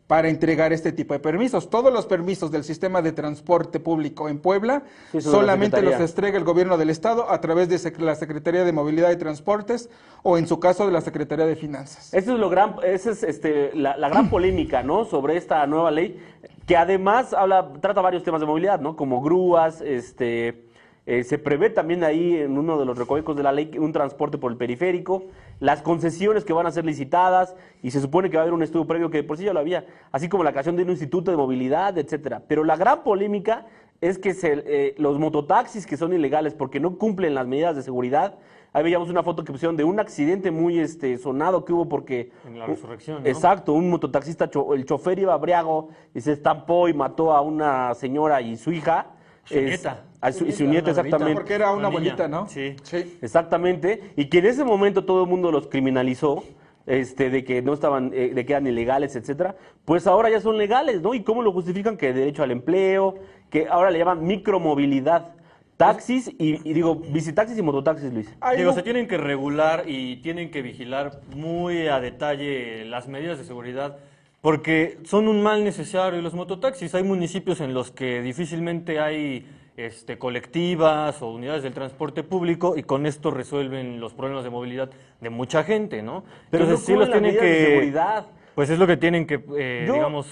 [0.07, 1.69] para entregar este tipo de permisos.
[1.69, 6.43] Todos los permisos del sistema de transporte público en Puebla Sí, solamente los entrega el
[6.43, 9.89] gobierno del estado a través de la Secretaría de Movilidad y Transportes
[10.23, 12.13] o en su caso de la Secretaría de Finanzas.
[12.13, 15.05] Esa es, lo gran, esa es este, la, la gran polémica, ¿no?
[15.05, 16.19] Sobre esta nueva ley,
[16.67, 18.95] que además habla, trata varios temas de movilidad, ¿no?
[18.95, 20.65] Como grúas, este,
[21.07, 24.37] eh, se prevé también ahí en uno de los recovecos de la ley un transporte
[24.37, 25.25] por el periférico.
[25.59, 28.63] Las concesiones que van a ser licitadas y se supone que va a haber un
[28.63, 30.89] estudio previo que de por sí ya lo había, así como la creación de un
[30.89, 32.41] instituto de movilidad, etcétera.
[32.47, 33.65] Pero la gran polémica
[34.01, 37.81] es que se- eh, los mototaxis que son ilegales porque no cumplen las medidas de
[37.83, 38.35] seguridad.
[38.73, 42.31] Ahí veíamos una foto que pusieron de un accidente muy este, sonado que hubo porque...
[42.45, 43.29] En la resurrección, ¿no?
[43.29, 48.41] Exacto, un mototaxista, el chofer iba briago y se estampó y mató a una señora
[48.41, 49.07] y su hija.
[49.49, 49.85] Es-.
[50.25, 51.33] A su, y su nieta, exactamente.
[51.33, 52.47] Porque era una abuelita, ¿no?
[52.47, 52.75] Sí.
[52.83, 53.17] Sí.
[53.21, 56.43] Exactamente, y que en ese momento todo el mundo los criminalizó,
[56.85, 59.55] este, de que no estaban, eh, de que eran ilegales, etcétera,
[59.85, 61.13] pues ahora ya son legales, ¿no?
[61.13, 61.97] ¿Y cómo lo justifican?
[61.97, 63.15] Que derecho al empleo,
[63.49, 65.33] que ahora le llaman micromovilidad,
[65.77, 68.33] taxis y, y digo, visitaxis y mototaxis, Luis.
[68.55, 73.43] Digo, se tienen que regular y tienen que vigilar muy a detalle las medidas de
[73.43, 73.97] seguridad
[74.45, 76.93] porque son un mal necesario los mototaxis.
[76.93, 79.43] Hay municipios en los que difícilmente hay
[79.77, 84.89] este, colectivas o unidades del transporte público y con esto resuelven los problemas de movilidad
[85.21, 86.23] de mucha gente, ¿no?
[86.49, 87.65] Pero no sí los tienen medidas de que...
[87.65, 88.25] seguridad.
[88.55, 90.27] Pues es lo que tienen que, eh, Yo- digamos,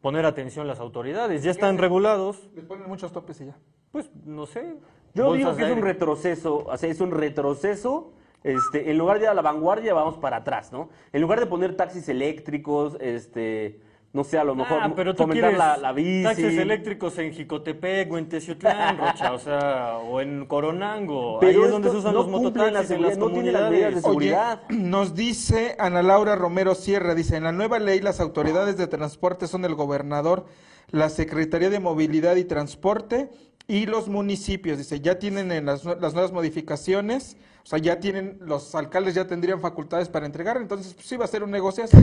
[0.00, 1.42] poner atención las autoridades.
[1.42, 3.56] Ya están regulados, Les ponen muchos topes y ya.
[3.92, 4.74] pues no sé.
[5.14, 8.12] Yo digo que es un retroceso, o sea, es un retroceso.
[8.44, 10.90] Este, en lugar de ir a la vanguardia, vamos para atrás, ¿no?
[11.12, 13.80] En lugar de poner taxis eléctricos, este,
[14.12, 16.22] no sé, a lo mejor Ah, pero tú fomentar la, la bici.
[16.22, 21.38] taxis eléctricos en Jicotepec o en Teciutlán, Rocha, o sea, o en Coronango.
[21.40, 23.70] Pero Ahí es donde se usan no los la mototaxis en las no tiene las
[23.70, 24.62] medidas de seguridad.
[24.70, 29.46] nos dice Ana Laura Romero Sierra, dice, en la nueva ley las autoridades de transporte
[29.46, 30.46] son el gobernador,
[30.90, 33.28] la Secretaría de Movilidad y Transporte
[33.66, 34.78] y los municipios.
[34.78, 39.26] Dice, ya tienen en las, las nuevas modificaciones, o sea, ya tienen, los alcaldes ya
[39.26, 41.98] tendrían facultades para entregar, entonces pues, sí va a ser un negociazo.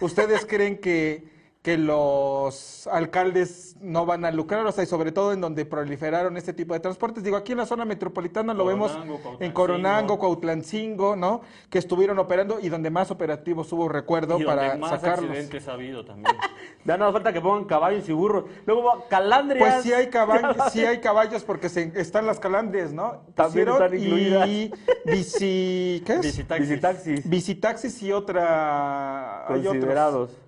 [0.00, 1.35] ¿Ustedes creen que,
[1.66, 4.64] que los alcaldes no van a lucrar?
[4.66, 7.24] O sea, y sobre todo en donde proliferaron este tipo de transportes.
[7.24, 8.96] Digo, aquí en la zona metropolitana lo vemos
[9.40, 9.50] en.
[9.50, 11.40] Coronango, Cuautlancingo, ¿no?
[11.68, 15.28] Que estuvieron operando y donde más operativos hubo, recuerdo, Y donde para más sacarlos.
[15.28, 16.36] accidentes ha habido también.
[16.84, 18.44] Ya no hace falta que pongan caballos y burros.
[18.64, 19.68] Luego va- calandrias.
[19.68, 23.22] Pues sí hay, caballos, sí hay caballos porque se, están las calandres, ¿no?
[23.34, 24.48] También están incluidas.
[24.48, 24.70] Y
[25.04, 26.20] bici, ¿qué es?
[26.60, 29.52] Visitaxis Bicitaxis y otra...
[29.52, 30.45] hay otros.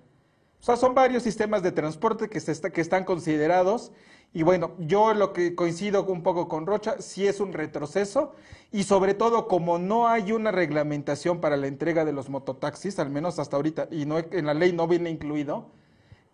[0.59, 3.91] O sea, son varios sistemas de transporte que, se está, están considerados.
[4.33, 8.35] Y bueno, yo lo que coincido un poco con Rocha, sí es un retroceso.
[8.71, 13.09] Y sobre todo, como no hay una reglamentación para la entrega de los mototaxis, al
[13.09, 15.71] menos hasta ahorita, y no en la ley no viene incluido,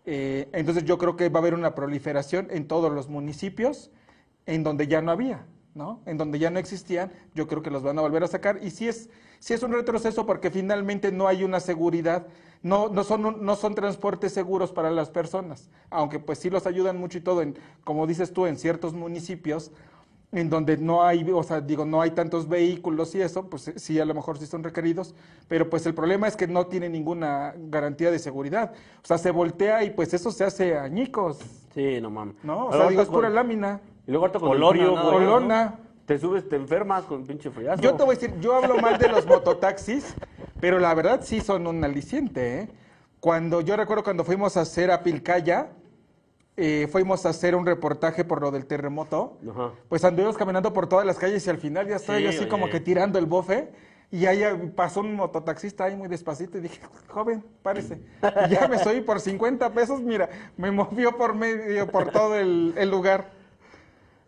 [0.04, 3.90] eh, entonces yo creo que va a haber una proliferación en todos los municipios
[4.46, 6.00] en donde ya no había, ¿no?
[6.06, 8.60] En donde ya no existían, yo creo que los van a volver a sacar.
[8.62, 9.10] Y sí es,
[9.40, 12.26] sí es un retroceso porque finalmente no hay una seguridad,
[12.62, 16.66] no, no, son, un- no son transportes seguros para las personas, aunque pues sí los
[16.66, 19.70] ayudan mucho y todo, en, como dices tú, en ciertos municipios
[20.32, 24.00] en donde no hay, o sea, digo, no hay tantos vehículos y eso, pues sí,
[24.00, 25.14] a lo mejor sí son requeridos,
[25.48, 28.72] pero pues el problema es que no tiene ninguna garantía de seguridad.
[29.02, 31.38] O sea, se voltea y pues eso se hace añicos,
[31.72, 32.34] Sí, no mames.
[32.42, 32.66] ¿no?
[32.66, 33.80] O sea, digo, es pura con- lámina.
[34.06, 35.32] Y luego ahorita con el Colonia, frío, nada güey, más, ¿no?
[35.34, 35.78] Colona.
[36.06, 37.82] Te subes, te enfermas con pinche friazo.
[37.82, 40.14] Yo te voy a decir, yo hablo mal de los mototaxis,
[40.60, 42.68] pero la verdad sí son un aliciente, ¿eh?
[43.20, 45.68] Cuando yo recuerdo cuando fuimos a hacer a Pilcaya,
[46.56, 49.72] eh, fuimos a hacer un reportaje por lo del terremoto, Ajá.
[49.88, 52.38] pues anduvimos caminando por todas las calles y al final ya estaba Sí, yo así
[52.40, 52.48] oye.
[52.48, 53.68] como que tirando el bofe
[54.10, 54.42] y ahí
[54.76, 58.00] pasó un mototaxista ahí muy despacito y dije, joven, párese.
[58.48, 62.72] Y ya me subí por 50 pesos, mira, me movió por medio, por todo el,
[62.76, 63.32] el lugar.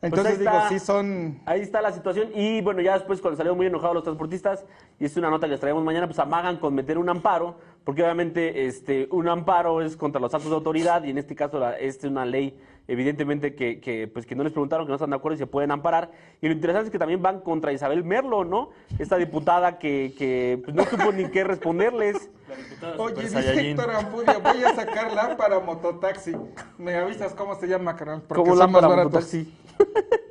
[0.01, 0.69] Entonces ahí digo, está.
[0.69, 1.41] sí son...
[1.45, 2.31] Ahí está la situación.
[2.35, 4.65] Y bueno, ya después, cuando salieron muy enojados los transportistas,
[5.01, 8.03] y es una nota que les traemos mañana, pues amagan con meter un amparo, porque
[8.03, 11.77] obviamente este, un amparo es contra los actos de autoridad, y en este caso la,
[11.77, 15.17] es una ley, evidentemente, que, que, pues, que no les preguntaron, que no están de
[15.17, 16.13] acuerdo y se pueden amparar.
[16.41, 18.71] Y lo interesante es que también van contra Isabel Merlo, ¿no?
[19.01, 22.31] Esta diputada que, que pues, no supo ni qué responderles.
[22.49, 23.71] La diputada Oye, dice.
[23.71, 26.37] Héctor Ampudia, voy a sacarla para mototaxi.
[26.79, 29.53] Me avisas cómo se llama, carnal, porque ¿Cómo son más lámpara mototaxi?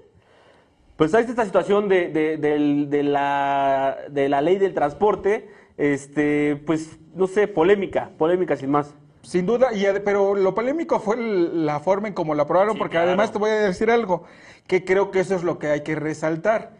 [0.95, 5.47] Pues ahí está esta situación de, de- del- de la, de la ley del transporte,
[5.77, 8.95] este, pues, no sé, polémica, polémica sin más.
[9.21, 12.93] Sin duda, y, pero lo polémico fue la forma en cómo lo aprobaron, Sí, porque
[12.93, 13.09] claro.
[13.09, 14.23] además te voy a decir algo,
[14.65, 16.71] que creo que eso es lo que hay que resaltar.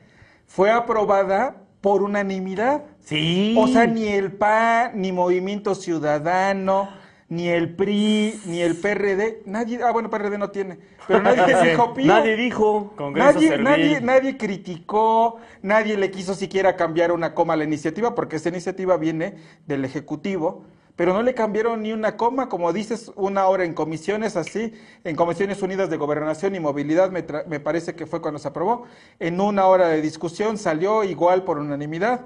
[0.47, 2.85] Fue aprobada por unanimidad.
[3.01, 3.53] Sí.
[3.55, 6.89] O sea, ni el PAN, ni Movimiento Ciudadano,
[7.29, 11.93] ni el PRI, ni el PRD, nadie, ah, bueno, PRD no tiene, pero nadie dijo
[11.93, 12.07] pío.
[12.07, 12.93] Nadie dijo.
[12.95, 18.15] Congreso Nadie, nadie, nadie criticó, nadie le quiso siquiera cambiar una coma a la iniciativa,
[18.15, 20.63] porque esa iniciativa viene del Ejecutivo,
[20.95, 24.73] pero no le cambiaron ni una coma, como dices, una hora en comisiones así,
[25.03, 28.47] en Comisiones Unidas de Gobernación y Movilidad, me, tra- me parece que fue cuando se
[28.47, 28.85] aprobó,
[29.19, 32.21] en una hora de discusión salió igual por unanimidad.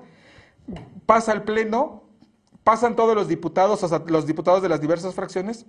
[1.06, 2.04] pasa al Pleno,
[2.64, 5.66] pasan todos los diputados, o sea, los diputados de las diversas fracciones.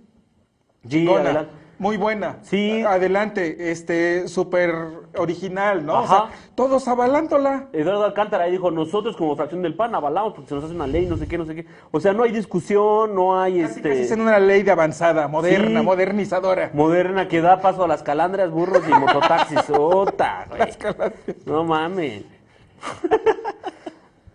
[0.87, 1.47] Chingona,
[1.79, 2.39] muy buena.
[2.41, 2.81] Sí.
[2.83, 4.75] Adelante, este, súper
[5.17, 5.93] original, ¿no?
[5.93, 6.07] O Ajá.
[6.07, 7.69] sea, todos avalándola.
[7.71, 11.05] Eduardo Alcántara dijo, nosotros como fracción del PAN avalamos porque se nos hace una ley,
[11.05, 11.65] no sé qué, no sé qué.
[11.91, 14.71] O sea, no hay discusión, no hay Casi, este casi es en una ley de
[14.71, 15.85] avanzada, moderna, Sí.
[15.85, 16.69] modernizadora.
[16.73, 19.63] moderna que da paso a las calandrias, burros y mototaxis.
[19.69, 20.59] Ota, güey.
[20.59, 21.37] Las calandrias.
[21.45, 22.23] No mames.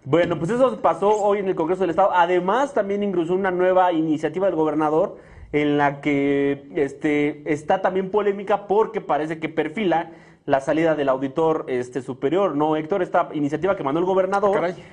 [0.09, 2.13] Bueno, pues eso pasó hoy en el Congreso del Estado.
[2.15, 5.19] Además, también ingresó una nueva iniciativa del gobernador
[5.53, 10.13] en la que este, está también polémica porque parece que perfila
[10.47, 12.57] la salida del auditor este, superior.
[12.57, 13.03] ¿No, Héctor?
[13.03, 14.57] Esta iniciativa que mandó el gobernador.
[14.57, 14.85] Ah, caray.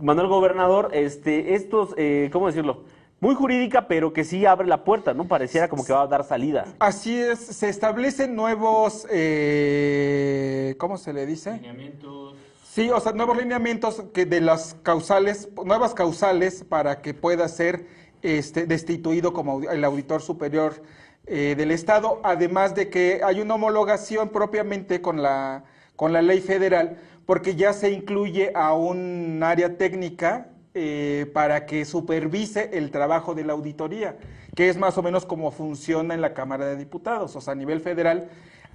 [0.00, 2.84] Mandó el gobernador, este, estos, eh, ¿cómo decirlo?
[3.18, 5.26] Muy jurídica, pero que sí abre la puerta, ¿no?
[5.26, 6.66] Pareciera como que va a dar salida.
[6.78, 11.54] Así es, se establecen nuevos, eh, ¿cómo se le dice?
[11.54, 12.39] Lineamientos.
[12.72, 17.88] Sí, o sea, nuevos lineamientos que de las causales, nuevas causales para que pueda ser
[18.22, 20.80] este, destituido como el auditor superior
[21.26, 25.64] eh, del Estado, además de que hay una homologación propiamente con la,
[25.96, 26.96] con la ley federal,
[27.26, 33.42] porque ya se incluye a un área técnica eh, para que supervise el trabajo de
[33.42, 34.16] la auditoría,
[34.54, 37.56] que es más o menos como funciona en la Cámara de Diputados, o sea, a
[37.56, 38.28] nivel federal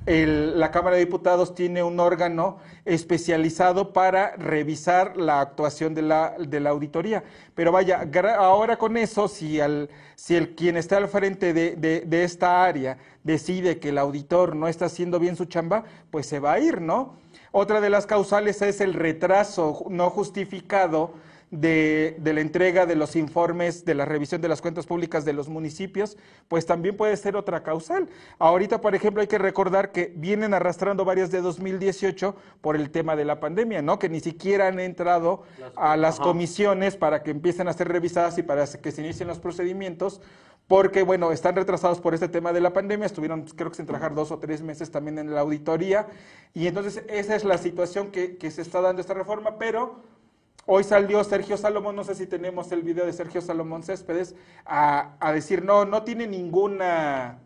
[0.05, 6.35] el- la Cámara de Diputados tiene un órgano especializado para revisar la actuación de la,
[6.39, 7.23] de la auditoría.
[7.55, 12.01] Pero vaya, ahora con eso, si, al, si el quien está al frente de, de-
[12.01, 16.39] de esta área decide que el auditor no está haciendo bien su chamba, pues se
[16.39, 17.15] va a ir, ¿no?
[17.51, 21.13] Otra de las causales es el retraso no justificado
[21.55, 25.33] de, de la entrega de los informes de la revisión de las cuentas públicas de
[25.33, 28.09] los municipios, pues también puede ser otra causal.
[28.39, 33.15] Ahorita, por ejemplo, hay que recordar que vienen arrastrando varias de 2018 por el tema
[33.15, 33.99] de la pandemia, ¿no?
[33.99, 35.43] Que ni siquiera han entrado
[35.75, 39.39] a las comisiones para que empiecen a ser revisadas y para que se inicien los
[39.39, 40.21] procedimientos.
[40.67, 43.85] Porque, bueno, están retrasados por este tema de la pandemia, estuvieron, pues, creo que sin
[43.85, 46.07] trabajar dos o tres meses también en la auditoría,
[46.55, 50.01] y entonces esa es la situación que, que se está dando esta reforma, pero
[50.67, 54.35] Hoy salió Sergio Salomón, no sé si tenemos el video de Sergio Salomón Céspedes,
[54.65, 57.37] a, a decir, no, no tiene ninguna,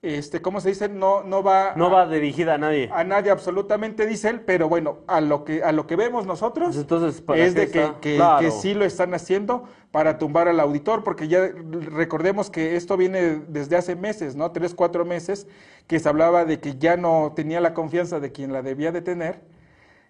[0.00, 0.88] este, ¿cómo se dice?
[0.88, 2.88] No, no va, No a, va dirigida a nadie.
[2.90, 6.68] a nadie absolutamente, dice él, pero bueno, a lo que, a lo que vemos nosotros
[6.68, 8.40] Pues entonces, ¿para es de que, que- Claro.
[8.40, 11.46] que sí lo están haciendo para tumbar al auditor, porque ya
[11.90, 14.50] recordemos que esto viene desde hace meses, ¿no?
[14.52, 15.46] Tres, cuatro meses,
[15.86, 19.02] que se hablaba de que ya no tenía la confianza de quien la debía de
[19.02, 19.40] tener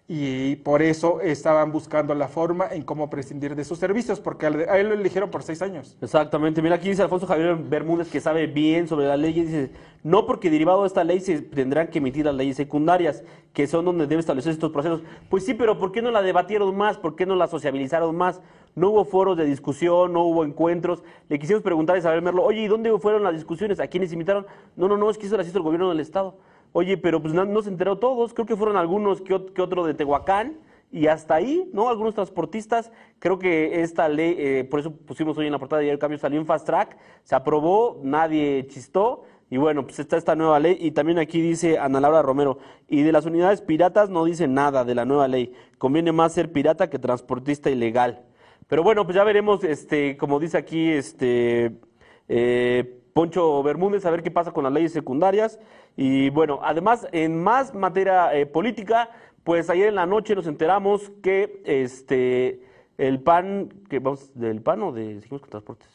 [0.09, 4.77] y por eso estaban buscando la forma en cómo prescindir de sus servicios, porque a
[4.77, 5.97] él lo eligieron por seis años.
[6.01, 6.61] Exactamente.
[6.61, 9.71] Mira, aquí dice Alfonso Javier Bermúdez que sabe bien sobre la ley y dice,
[10.03, 13.83] no porque derivado de esta ley se tendrán que emitir las leyes secundarias, que son
[13.83, 15.01] donde debe establecer estos procesos.
[15.29, 16.97] Pues sí, pero ¿por qué no la debatieron más?
[16.97, 18.39] ¿Por qué no la sociabilizaron más?
[18.75, 21.03] No hubo foros de discusión, no hubo encuentros.
[21.27, 23.81] Le quisimos preguntar a Isabel Merlo, oye, ¿y dónde fueron las discusiones?
[23.81, 24.45] ¿A quiénes invitaron?
[24.77, 26.35] No, no, no, es que eso las hizo el gobierno del Estado.
[26.73, 30.57] Oye, pero pues no, se enteró todos, creo que fueron algunos que otro de Tehuacán,
[30.91, 31.89] y hasta ahí, ¿no?
[31.89, 35.89] Algunos transportistas, creo que esta ley, eh, por eso pusimos hoy en la portada de
[35.89, 40.35] el cambio, salió en fast track, se aprobó, nadie chistó, y bueno, pues está esta
[40.35, 44.23] nueva ley, y también aquí dice Ana Laura Romero, y de las unidades piratas no
[44.25, 48.23] dice nada de la nueva ley, conviene más ser pirata que transportista ilegal.
[48.67, 51.77] Pero bueno, pues ya veremos, este, como dice aquí, este,
[52.27, 55.59] eh, Poncho Bermúdez, a ver qué pasa con las leyes secundarias.
[55.95, 59.09] Y bueno, además, en más materia eh, política,
[59.43, 62.61] pues ayer en la noche nos enteramos que este
[62.99, 65.87] el PAN, que vamos, del PAN o de seguimos con transportes.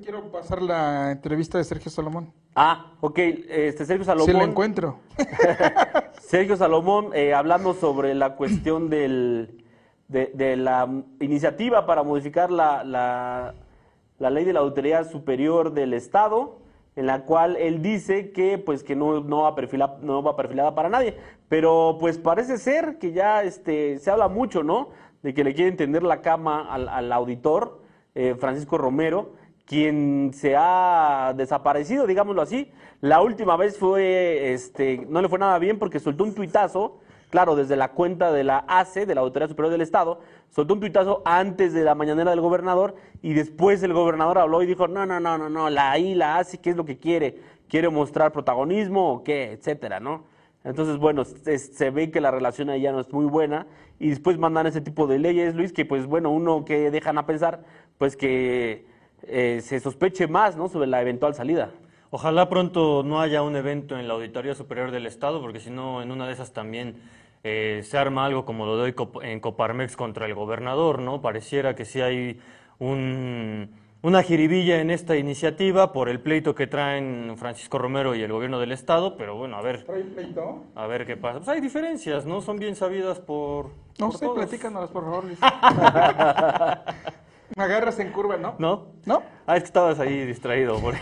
[0.00, 2.32] Quiero pasar la entrevista de Sergio Salomón.
[2.54, 4.50] Ah, ok, este Sergio Si la Salomón.
[4.50, 5.00] encuentro.
[6.20, 9.64] Sergio Salomón, eh, hablando sobre la cuestión del,
[10.06, 13.54] de, de la iniciativa para modificar la, la,
[14.22, 16.58] la ley de la Auditoría Superior del Estado,
[16.94, 20.76] en la cual él dice que pues que no, no, va, perfila- no va perfilada
[20.76, 21.16] para nadie.
[21.48, 24.90] Pero pues parece ser que ya este, se habla mucho, ¿no?
[25.22, 27.80] De que le quieren tender la cama al, al auditor,
[28.14, 29.32] eh, Francisco Romero,
[29.66, 32.70] quien se ha desaparecido, digámoslo así.
[33.00, 37.00] La última vez fue, este, no le fue nada bien porque soltó un tuitazo,
[37.30, 40.20] claro, desde la cuenta de la ACE, de la Autoridad Superior del Estado,
[40.54, 44.66] soltó un tuitazo antes de la mañanera del gobernador y después el gobernador habló y
[44.66, 47.38] dijo, no, no, no, no, no, la I, la ACE, ¿qué es lo que quiere?
[47.68, 49.52] ¿Quiere mostrar protagonismo o qué?
[49.52, 50.24] Etcétera, ¿no?
[50.64, 53.66] Entonces, bueno, se, se ve que la relación ahí ya no es muy buena
[53.98, 57.26] y después mandan ese tipo de leyes, Luis, que pues bueno, uno que dejan a
[57.26, 57.64] pensar,
[57.98, 58.84] pues que
[59.22, 60.68] eh, se sospeche más, ¿no?
[60.68, 61.70] Sobre la eventual salida.
[62.10, 66.02] Ojalá pronto no haya un evento en la Auditoría Superior del Estado, porque si no,
[66.02, 66.96] en una de esas también
[67.44, 71.20] eh, se arma algo como lo Cop- en Coparmex contra el gobernador, ¿no?
[71.22, 72.40] Pareciera que sí hay
[72.78, 73.70] un,
[74.02, 78.58] una jiribilla en esta iniciativa por el pleito que traen Francisco Romero y el gobierno
[78.60, 80.64] del estado, pero bueno, a ver, ¿Trae pleito?
[80.74, 81.38] a ver qué pasa.
[81.38, 82.40] Pues hay diferencias, ¿no?
[82.40, 83.66] Son bien sabidas por...
[83.98, 84.38] No por sé, todos.
[84.38, 85.38] platícanos, por favor, Luis.
[87.56, 88.54] Me agarras en curva, ¿no?
[88.58, 88.86] ¿No?
[89.04, 89.22] ¿No?
[89.46, 90.78] Ah, es que estabas ahí distraído.
[90.80, 90.94] por-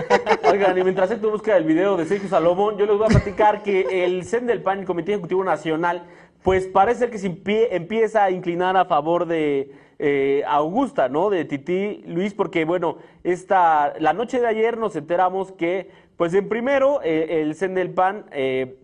[0.50, 3.62] Oigan, y mientras esto busca el video de Sergio Salomón, yo les voy a platicar
[3.62, 6.04] que el CEN del PAN, el Comité Ejecutivo Nacional,
[6.42, 11.30] pues parece que se empie- empieza a inclinar a favor de eh, Augusta, ¿no?
[11.30, 16.48] De Titi Luis, porque bueno, esta, la noche de ayer nos enteramos que, pues en
[16.48, 18.76] primero, eh, el CEN del PAN, eh,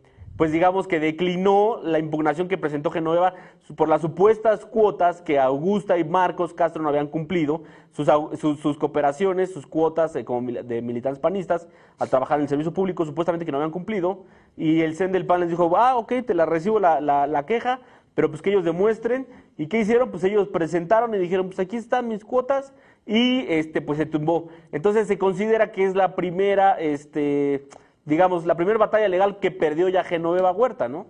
[0.42, 3.34] pues digamos que declinó la impugnación que presentó Genoveva
[3.76, 7.62] por las supuestas cuotas que Augusta y Marcos Castro no habían cumplido,
[7.92, 8.08] sus,
[8.40, 11.68] sus, cooperaciones, sus cuotas eh, como de militantes panistas
[12.00, 14.24] al trabajar en el servicio público, supuestamente que no habían cumplido,
[14.56, 17.46] y el CEN del PAN les dijo, ah, ok, te la recibo la, la, la
[17.46, 17.78] queja,
[18.16, 20.10] pero pues que ellos demuestren, ¿y qué hicieron?
[20.10, 22.74] Pues ellos presentaron y dijeron, pues aquí están mis cuotas,
[23.06, 24.48] y este pues se tumbó.
[24.72, 27.68] Entonces se considera que es la primera, este,
[28.04, 31.06] digamos, la primera batalla legal que perdió ya Genoveva Huerta, ¿no?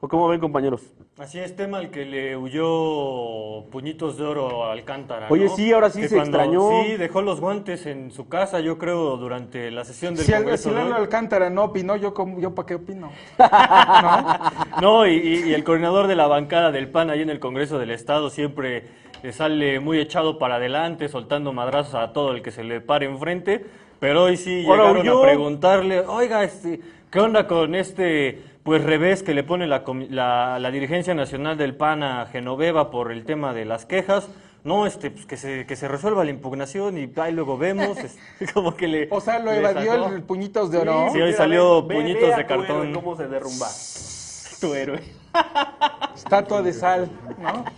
[0.00, 0.82] ¿O cómo ven, compañeros?
[1.18, 5.28] Así es, tema al que le huyó puñitos de oro a Alcántara.
[5.30, 5.56] Oye, ¿no?
[5.56, 6.68] sí, ahora sí Que se extrañó.
[6.84, 10.68] Sí, dejó los guantes en su casa, yo creo, durante la sesión del Si, Congreso.
[10.68, 10.96] si Lalo.
[10.96, 13.10] Alcántara no opinó, yo, como- yo ¿para qué opino?
[14.80, 17.78] No, y, y- y el coordinador de la bancada del PAN ahí en el Congreso
[17.78, 18.84] del Estado siempre
[19.32, 23.64] sale muy echado para adelante, soltando madrazos a todo el que se le pare enfrente.
[24.00, 26.80] Pero hoy sí Ahora llegaron a preguntarle, oiga, este,
[27.10, 31.56] ¿qué onda con este pues revés que le pone la, comi- la, la dirigencia nacional
[31.58, 34.28] del PAN a Genoveva por el tema de las quejas?
[34.64, 37.98] No, este, pues que se, que se resuelva la impugnación y ahí luego vemos.
[38.40, 39.08] es como que le.
[39.10, 40.08] O sea, lo le evadió sacó.
[40.14, 41.08] el, puñitos de oro.
[41.12, 42.92] Sí, hoy salió puñitos de cartón.
[42.94, 43.66] ¿Cómo se derrumba?
[44.60, 45.00] Tu héroe.
[46.14, 47.64] Estatua de sal, ¿no?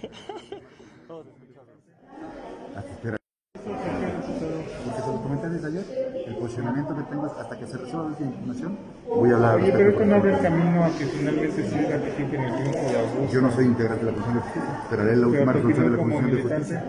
[3.65, 8.25] Porque se lo comenté desde ayer, el posicionamiento que tengo hasta que se resuelva esta
[8.25, 8.79] información,
[9.09, 11.05] voy a hablar al Oye, pero respecto esto no con- abre el camino a que
[11.07, 13.33] finalmente sí ratifiquen el triunfo de Augusto.
[13.35, 15.91] Yo no soy integrante de la Comisión de Justicia, esperaré la Pero última resolución de
[15.91, 16.43] la Comisión de.
[16.43, 16.85] Justicia.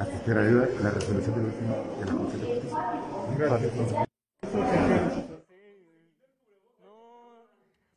[0.00, 2.78] Hasta esperaré la, la resolución de la, última, de la Comisión de Justicia.
[3.38, 3.72] Gracias.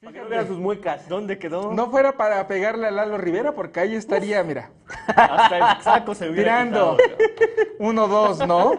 [0.01, 1.09] Para que no vean sus muecas.
[1.09, 1.73] ¿Dónde quedó?
[1.73, 4.69] No fuera para pegarle a Lalo Rivera, porque ahí estaría, mira,
[5.07, 6.97] Hasta el saco se hubiera tirando.
[6.97, 7.17] quitado.
[7.79, 8.71] Uno, dos, ¿no?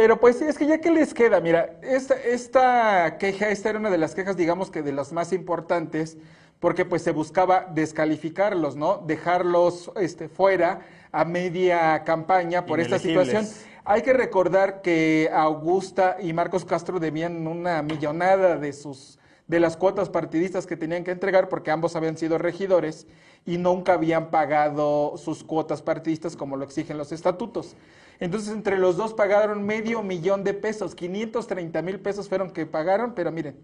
[0.00, 3.78] Pero pues sí, es que ya que les queda, mira, esta, esta queja, esta era
[3.78, 6.16] una de las quejas, digamos que de las más importantes,
[6.58, 9.04] porque pues se buscaba descalificarlos, ¿no?
[9.06, 10.80] Dejarlos este, fuera
[11.12, 13.46] a media campaña por esta situación.
[13.84, 19.76] Hay que recordar que Augusta y Marcos Castro debían una millonada de sus de las
[19.76, 23.08] cuotas partidistas que tenían que entregar porque ambos habían sido regidores
[23.44, 27.74] y nunca habían pagado sus cuotas partidistas como lo exigen los estatutos.
[28.20, 33.14] Entonces entre los dos pagaron medio millón de pesos, 530 mil pesos fueron que pagaron,
[33.14, 33.56] pero miren,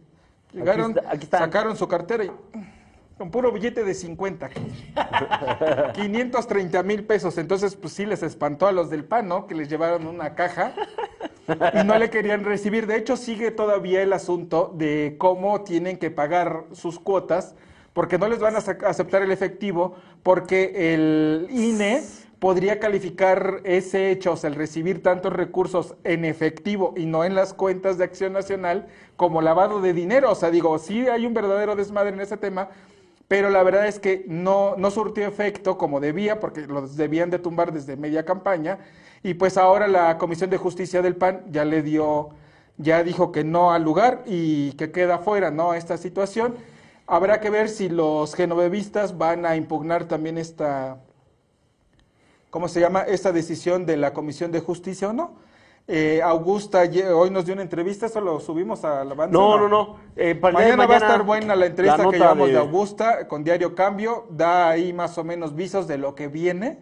[0.53, 1.41] llegaron, está- aquí están.
[1.41, 2.31] sacaron su cartera y
[3.19, 4.51] con puro billete de 50.
[5.95, 7.39] 530 mil pesos.
[7.39, 9.47] Entonces, pues sí les espantó a los del PAN, ¿no?
[9.47, 10.75] Que les llevaron una caja
[11.75, 12.87] y no le querían recibir.
[12.87, 17.55] De hecho, sigue todavía el asunto de cómo tienen que pagar sus cuotas,
[17.93, 22.03] porque no les van a aceptar el efectivo, porque el INE
[22.39, 27.35] podría calificar ese hecho, o sea, el recibir tantos recursos en efectivo y no en
[27.35, 30.31] las cuentas de Acción Nacional, como lavado de dinero.
[30.31, 32.69] O sea, digo, sí hay un verdadero desmadre en ese tema,
[33.29, 37.39] pero la verdad es que no, no surtió efecto como debía, porque los debían de
[37.39, 38.79] tumbar desde media campaña,
[39.23, 42.31] y pues ahora la Comisión de Justicia del PAN ya le dio,
[42.77, 45.75] ya dijo que no al lugar y que queda fuera, ¿no?
[45.75, 46.55] Esta situación.
[47.09, 50.99] Habrá que ver si los genovevistas van a impugnar también esta,
[52.57, 53.03] ¿cómo se llama?
[53.03, 55.35] Esta decisión de la Comisión de Justicia o no.
[55.87, 56.85] Eh, Augusta
[57.15, 59.39] hoy nos dio una entrevista, eso lo subimos a la banda.
[59.39, 59.97] No, no, no.
[60.17, 62.55] Eh, Mañana, va a estar buena la entrevista la que llevamos de...
[62.55, 64.25] de- Augusta con Diario Cambio.
[64.31, 66.79] Da ahí más o menos visos de lo que viene.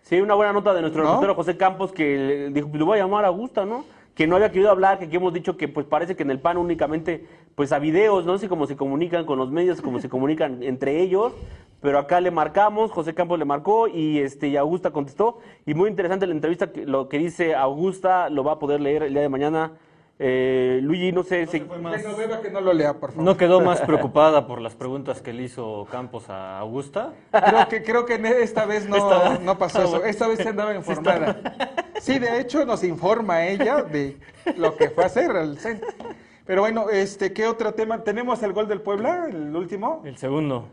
[0.00, 1.08] Sí, una buena nota de nuestro ¿No?
[1.10, 3.84] reportero José Campos que le dijo, pues le voy a llamar a Augusta, ¿no?
[4.14, 6.40] Que no había querido hablar, que aquí hemos dicho que pues parece que en el
[6.40, 7.26] PAN únicamente
[7.58, 11.00] pues a videos, no sé cómo se comunican con los medios, cómo se comunican entre
[11.02, 11.32] ellos,
[11.80, 15.90] pero acá le marcamos, José Campos le marcó y este y Augusta contestó y muy
[15.90, 19.22] interesante la entrevista, que, lo que dice Augusta lo va a poder leer el día
[19.22, 19.72] de mañana.
[20.20, 22.00] Eh, Luigi, no sé, si- más-
[22.42, 23.24] que no lo lea, por favor.
[23.24, 27.12] ¿No quedó más preocupada por las preguntas que le hizo Campos a Augusta?
[27.32, 30.04] Creo que, creo que esta vez no, Esta- no pasó eso.
[30.04, 31.36] Esta vez se andaba informada.
[32.00, 34.16] Sí, de hecho nos informa ella de
[34.56, 35.80] lo que fue a hacer el CEN.
[36.48, 38.02] Pero bueno, este, ¿qué otro tema?
[38.04, 40.02] ¿Tenemos el gol del Puebla, el último?
[40.06, 40.66] El segundo.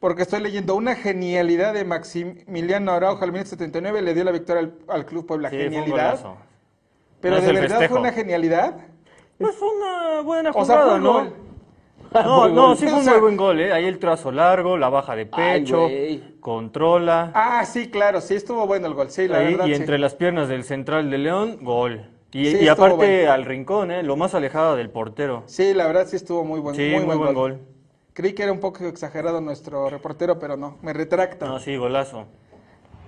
[0.00, 4.60] porque estoy leyendo una genialidad de Maximiliano Araujo al minuto 79 le dio la victoria
[4.62, 5.50] al, al Club Puebla.
[5.50, 6.20] Sí, fue un genialidad.
[7.20, 7.88] Pero No de verdad festejo.
[7.88, 8.76] fue una genialidad.
[9.40, 11.12] Pues fue una buena O sea, jugada, fue ¿no?
[11.14, 11.34] gol.
[12.24, 13.72] No, no, sí fue un muy buen gol, ¿eh?
[13.72, 15.96] Ahí el trazo largo, la baja de pecho,
[16.40, 17.30] controla.
[17.34, 19.66] Ah, sí, claro, sí estuvo bueno el gol, sí, la ahí, verdad.
[19.66, 19.74] y sí.
[19.74, 22.08] entre las piernas del central de León, gol.
[22.32, 23.32] Y, Sí, y estuvo aparte bueno.
[23.32, 24.02] al rincón, ¿eh?
[24.02, 25.44] Lo más alejado del portero.
[25.46, 27.58] Sí, la verdad sí estuvo muy buen, Sí, muy, buen gol.
[28.12, 31.46] Creí que era un poco exagerado nuestro reportero, pero no, me retracto.
[31.46, 32.26] No, sí, golazo.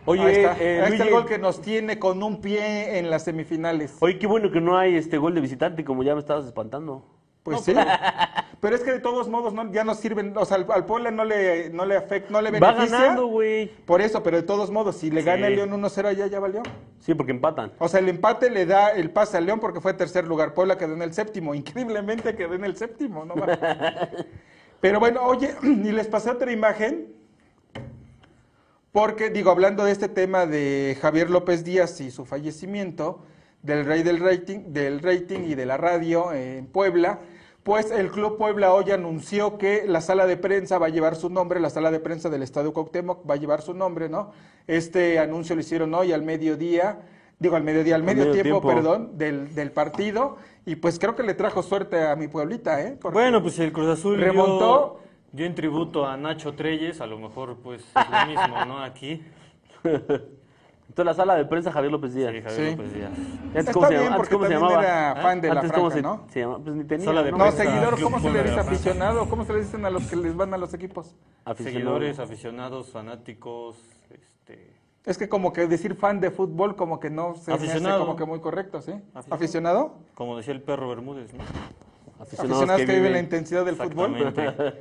[0.06, 3.10] Oye, Ahí está, eh, Ahí está el gol que nos tiene con un pie en
[3.10, 3.96] las semifinales.
[4.00, 7.04] oye, qué bueno que no hay este gol de visitante, como ya me estabas espantando.
[7.42, 7.74] Pues sí.
[8.60, 11.10] Pero es que de todos modos no, ya no sirven, o sea, al, al Puebla
[11.10, 12.98] no le, no le afecta, no le Va beneficia.
[13.00, 13.68] ganando, güey.
[13.86, 15.52] Por eso, pero de todos modos, si le gana Sí.
[15.54, 16.62] el León 1-0 allá, ya valió.
[16.98, 17.72] Sí, porque empatan.
[17.78, 20.52] O sea, el empate le da el pase al León porque fue tercer lugar.
[20.52, 21.54] Puebla quedó en el séptimo.
[21.54, 23.34] Increíblemente quedó en el séptimo, ¿no?
[24.80, 27.14] Pero bueno, oye, y les pasé otra imagen.
[28.92, 33.24] Porque, digo, hablando de este tema de Javier López Díaz y su fallecimiento,
[33.62, 37.20] del rey del rating, del rating y de la radio en Puebla,
[37.70, 41.30] pues el Club Puebla hoy anunció que la sala de prensa va a llevar su
[41.30, 44.32] nombre, la sala de prensa del Estadio Cuauhtémoc va a llevar su nombre, ¿no?
[44.66, 46.98] Este anuncio lo hicieron hoy al mediodía,
[47.38, 48.68] digo al mediodía, al medio, medio tiempo, tiempo.
[48.68, 52.98] perdón, del, del partido, y pues creo que le trajo suerte a mi pueblita, ¿eh?
[53.00, 55.02] Porque- Bueno, pues el Cruz Azul Remontó.
[55.30, 58.82] dio, dio en tributo a Nacho Treyes, a lo mejor pues es lo mismo, ¿no?
[58.82, 59.22] Aquí.
[60.90, 62.32] Entonces la sala de prensa Javier López Díaz.
[62.32, 62.76] Sí, Javier Sí.
[62.76, 63.10] López Díaz.
[63.12, 64.82] Antes, Está ¿cómo se bien, llama- antes, porque ¿cómo se llamaba?
[64.82, 66.32] era fan de la Antes, ¿cómo franja, se, ¿no?
[66.32, 66.58] se llama?
[66.58, 67.56] Pues ni tenía, Sala de No, prensa.
[67.64, 69.28] seguidor, Club ¿cómo se le dice aficionado?
[69.28, 71.14] ¿Cómo se le dicen a los que les van a los equipos?
[71.44, 71.62] Aficionado.
[71.96, 73.76] Seguidores, aficionados, fanáticos,
[74.10, 74.74] este...
[75.06, 78.00] Es que como que decir fan de fútbol como que no se me hace Aficionado.
[78.00, 78.90] como que muy correcto, ¿sí?
[79.14, 79.34] Aficionado.
[79.36, 79.94] ¿Aficionado?
[80.16, 81.44] Como decía el perro Bermúdez, ¿no?
[82.20, 84.16] Aficionados que, viven la intensidad del fútbol.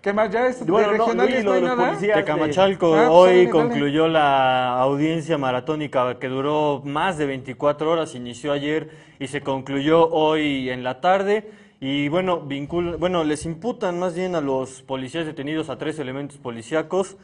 [0.00, 0.64] ¿Qué más ya es?
[0.64, 1.88] Bueno, ¿De no, regionales Luis, no hay de los nada?
[1.90, 2.16] policías.
[2.18, 3.68] Tecamachalco Ah, pues, hoy dale, dale.
[3.68, 10.08] concluyó la audiencia maratónica que duró más de 24 horas, inició ayer y se concluyó
[10.08, 11.50] hoy en la tarde.
[11.80, 16.38] Y bueno, vincul bueno, les imputan más bien a los policías detenidos a tres elementos
[16.38, 17.16] policíacos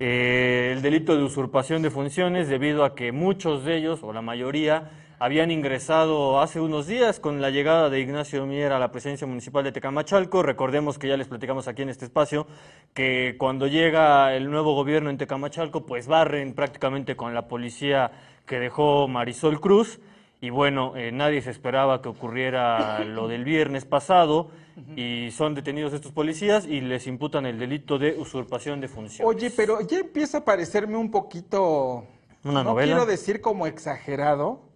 [0.00, 4.22] eh, el delito de usurpación de funciones debido a que muchos de ellos, o la
[4.22, 9.26] mayoría, habían ingresado hace unos días con la llegada de Ignacio Mier a la presidencia
[9.26, 10.42] municipal de Tecamachalco.
[10.42, 12.46] Recordemos que ya les platicamos aquí en este espacio
[12.94, 18.10] que cuando llega el nuevo gobierno en Tecamachalco, pues barren prácticamente con la policía
[18.46, 20.00] que dejó Marisol Cruz.
[20.40, 24.48] Y bueno, eh, nadie se esperaba que ocurriera lo del viernes pasado
[24.96, 29.36] y son detenidos estos policías y les imputan el delito de usurpación de funciones.
[29.36, 32.06] Oye, pero ya empieza a parecerme un poquito,
[32.42, 32.86] ¿Una no novela?
[32.94, 34.69] quiero decir como exagerado,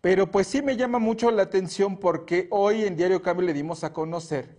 [0.00, 3.84] pero pues sí me llama mucho la atención porque hoy en Diario Cambio le dimos
[3.84, 4.56] a conocer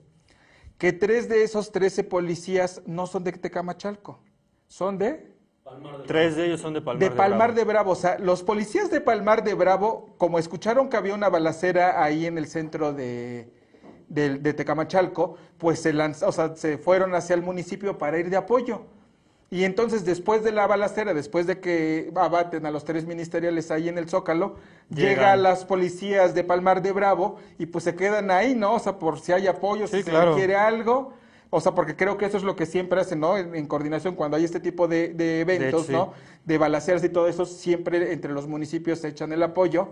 [0.78, 4.20] que tres de esos 13 policías no son de Tecamachalco,
[4.68, 5.32] son de...
[6.06, 7.54] Tres de ellos son de Palmar de Palmar Bravo.
[7.54, 7.92] de Bravo.
[7.92, 12.26] O sea, los policías de Palmar de Bravo, como escucharon que había una balacera ahí
[12.26, 13.54] en el centro de,
[14.10, 18.30] de, de Tecamachalco, pues se, lanz- o sea, se fueron hacia el municipio para ir
[18.30, 18.82] de apoyo.
[19.54, 23.90] Y entonces, después de la balacera, después de que abaten a los tres ministeriales ahí
[23.90, 24.56] en el Zócalo,
[24.90, 25.36] Llegan.
[25.36, 28.76] llegan las policías de Palmar de Bravo y pues se quedan ahí, ¿no?
[28.76, 31.14] O sea, por si hay apoyo, Sí, si se requiere algo.
[31.50, 33.38] O sea, porque creo que eso es lo que siempre hacen, ¿no?
[33.38, 35.92] En, en coordinación cuando hay este tipo de, de eventos, sí.
[35.92, 36.14] ¿no?
[36.46, 39.90] De balaceras y todo eso, siempre entre los municipios se echan el apoyo.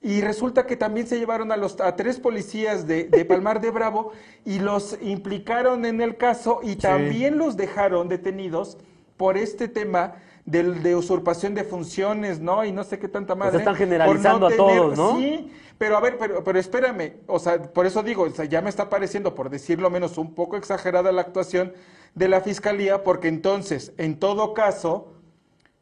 [0.00, 3.70] Y resulta que también se llevaron a los a tres policías de, de Palmar de
[3.70, 4.12] Bravo
[4.44, 8.78] y los implicaron en el caso y también los dejaron detenidos
[9.16, 12.64] por este tema del, de usurpación de funciones, ¿no?
[12.64, 13.58] Y no sé qué tanta madre.
[13.58, 15.16] están por generalizando a todos, ¿no?
[15.18, 18.62] Sí, pero a ver, pero, pero espérame, o sea, por eso digo, o sea, ya
[18.62, 21.72] me está pareciendo, por decirlo menos, un poco exagerada la actuación
[22.14, 25.12] de la fiscalía, porque entonces, en todo caso,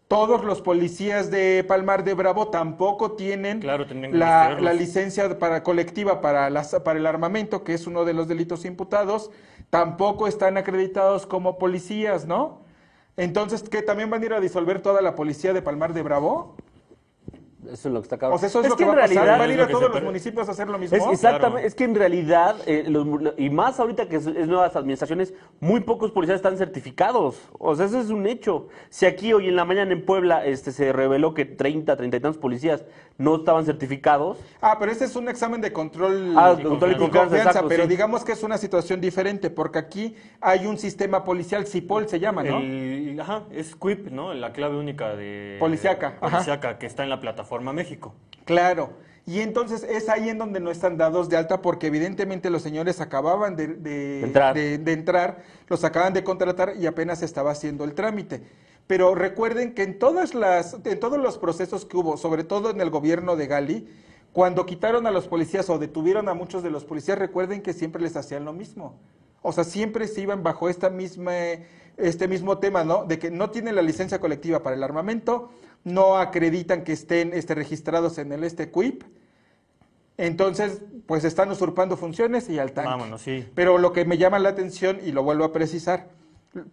[0.09, 3.61] todos los policías de Palmar de Bravo tampoco tienen
[4.13, 8.29] Claro, la, licencia para colectiva para, las, para el armamento, que es uno de los
[8.29, 9.31] delitos imputados,
[9.71, 12.61] tampoco están acreditados como policías, ¿no?
[13.17, 13.83] Entonces, ¿qué?
[13.83, 16.55] ¿También van a ir a disolver toda la policía de Palmar de Bravo?
[17.73, 18.37] Eso es lo que está cabrón.
[18.37, 19.15] O sea, eso es, es lo que, que va en a pasar.
[19.25, 20.97] realidad ¿Van a ir todos los municipios a hacer lo mismo?
[20.97, 21.67] Es exactamente, Claro.
[21.67, 23.07] es que en realidad, eh, los
[23.37, 27.37] y más ahorita que es, es nuevas administraciones, muy pocos policías están certificados.
[27.59, 28.69] O sea, eso es un hecho.
[28.91, 32.21] Si aquí hoy en la mañana en Puebla este, se reveló que 30, 30 y
[32.21, 32.85] tantos policías
[33.19, 36.97] no estaban certificados, Ah, pero este es un examen de control, Ah, y control y
[36.97, 37.89] confianza, exacto, pero sí.
[37.89, 42.43] digamos que es una situación diferente, porque aquí hay un sistema policial, CIPOL se llama,
[42.43, 42.59] ¿no?
[42.59, 44.35] El- ajá, es QUIP, ¿no?
[44.35, 45.57] La clave única de...
[45.59, 46.31] Policiaca, ajá.
[46.31, 48.15] Policiaca, que está en la plataforma México.
[48.45, 48.91] Claro.
[49.29, 53.01] Y entonces es ahí en donde no están dados de alta porque evidentemente los señores
[53.01, 54.55] acababan de, de- Entrar.
[54.55, 58.43] de- de entrar, los acaban de contratar y apenas estaba haciendo el trámite.
[58.87, 62.81] Pero recuerden que en todas las, en todos los procesos que hubo, sobre todo en
[62.81, 63.89] el gobierno de Gali,
[64.33, 68.01] cuando quitaron a los policías o detuvieron a muchos de los policías, recuerden que siempre
[68.03, 68.95] les hacían lo mismo.
[69.43, 71.33] O sea, siempre se iban bajo esta misma,
[71.97, 73.05] este mismo tema, ¿no?
[73.07, 75.51] De que no tienen la licencia colectiva para el armamento,
[75.87, 79.05] no acreditan que estén este, registrados en el este CUIP,
[80.19, 82.91] entonces, pues están usurpando funciones y al tanque.
[82.91, 83.47] Vámonos, sí.
[83.55, 86.09] Pero lo que me llama la atención, y lo vuelvo a precisar,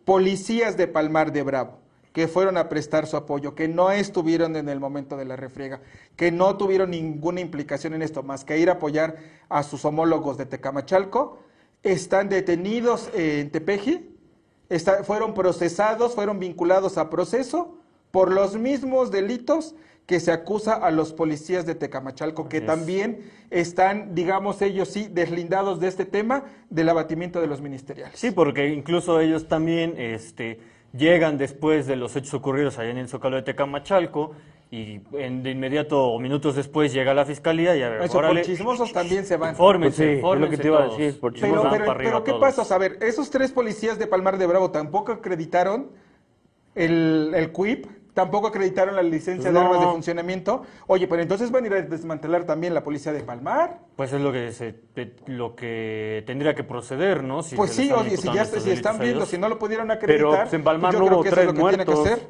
[0.04, 1.78] policías de Palmar de Bravo,
[2.12, 5.82] que fueron a prestar su apoyo, que no estuvieron en el momento de la refriega,
[6.16, 10.38] que no tuvieron ninguna implicación en esto, más que ir a apoyar a sus homólogos
[10.40, 11.38] de Tecamachalco,
[11.84, 14.10] están detenidos en Tepeji,
[14.70, 17.78] está- fueron procesados, fueron vinculados a proceso
[18.14, 19.74] por los mismos delitos
[20.06, 25.80] que se acusa a los policías de Tecamachalco, que también están, digamos ellos sí, deslindados
[25.80, 28.20] de este tema del abatimiento de los ministeriales.
[28.20, 30.60] Sí, porque incluso ellos también este,
[30.96, 34.34] llegan después de los hechos ocurridos allá en el Zócalo de Tecamachalco
[34.70, 38.42] y en- de inmediato o minutos después llega la fiscalía y a ver, Eso órale,
[38.42, 39.56] por chismosos también se van.
[39.56, 41.72] Fórmense, Pues sí, es lo que te iba a decir, por Pero, chismosos.
[41.80, 42.42] Pero, pero ¿qué todos.
[42.42, 42.62] pasa?
[42.62, 45.90] O sea, a ver, esos tres policías de Palmar de Bravo tampoco acreditaron
[46.76, 50.64] el, el CUIP, tampoco acreditaron la licencia de armas de funcionamiento.
[50.88, 53.80] Oye, pero entonces van a ir a desmantelar también la policía de Palmar.
[53.96, 54.76] Pues es lo que se,
[55.28, 57.44] lo que tendría que proceder, ¿no?
[57.44, 60.42] Si pues sí, oye, si ya si están viendo, si no lo pudieron acreditar, Pero
[60.42, 61.92] pues, en Palmar yo no creo hubo que eso es tres lo que tiene que
[61.92, 62.14] muertos.
[62.14, 62.28] hacer.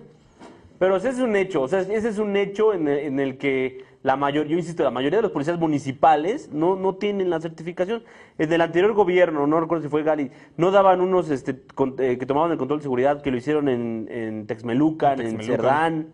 [0.79, 3.37] Pero ese es un hecho, o sea, ese es un hecho en el, en el
[3.37, 7.39] que la mayor, yo insisto, la mayoría de los policías municipales no, no tienen la
[7.39, 8.03] certificación.
[8.37, 12.17] En el anterior gobierno, no recuerdo si fue Gali, no daban unos este, con- eh,
[12.17, 15.41] que tomaban el control de seguridad, que lo hicieron en, en Texmelucan, En.
[15.41, 16.07] Cerdán.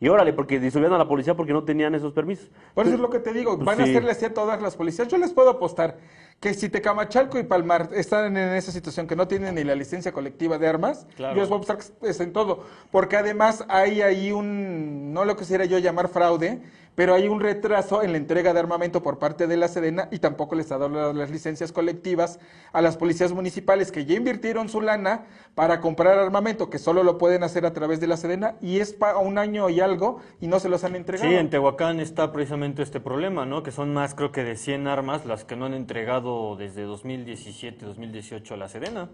[0.00, 2.48] Y órale, porque disolvían a la policía porque no tenían esos permisos.
[2.72, 4.76] Por eso es lo que te digo, Pues van a hacerle así a todas las
[4.76, 5.08] policías.
[5.08, 5.96] Yo les puedo apostar
[6.38, 10.12] que si Tecamachalco y Palmar están en esa situación que no tienen ni la licencia
[10.12, 11.34] colectiva de armas, Claro.
[11.34, 12.62] yo les puedo apostar que es en todo.
[12.92, 16.62] Porque además hay ahí un, no lo quisiera yo llamar fraude,
[16.98, 20.18] pero hay un retraso en la entrega de armamento por parte de la Sedena y
[20.18, 22.40] tampoco les ha dado la- las licencias colectivas
[22.72, 27.16] a las policías municipales que ya invirtieron su lana para comprar armamento, que solo lo
[27.16, 30.48] pueden hacer a través de la Sedena y es para un año y algo y
[30.48, 31.30] no se los han entregado.
[31.30, 33.62] Sí, en Tehuacán está precisamente este problema, ¿no?
[33.62, 37.86] Que son más, creo que de 100 armas las que no han entregado desde 2017,
[37.86, 39.08] 2018 a la Sedena.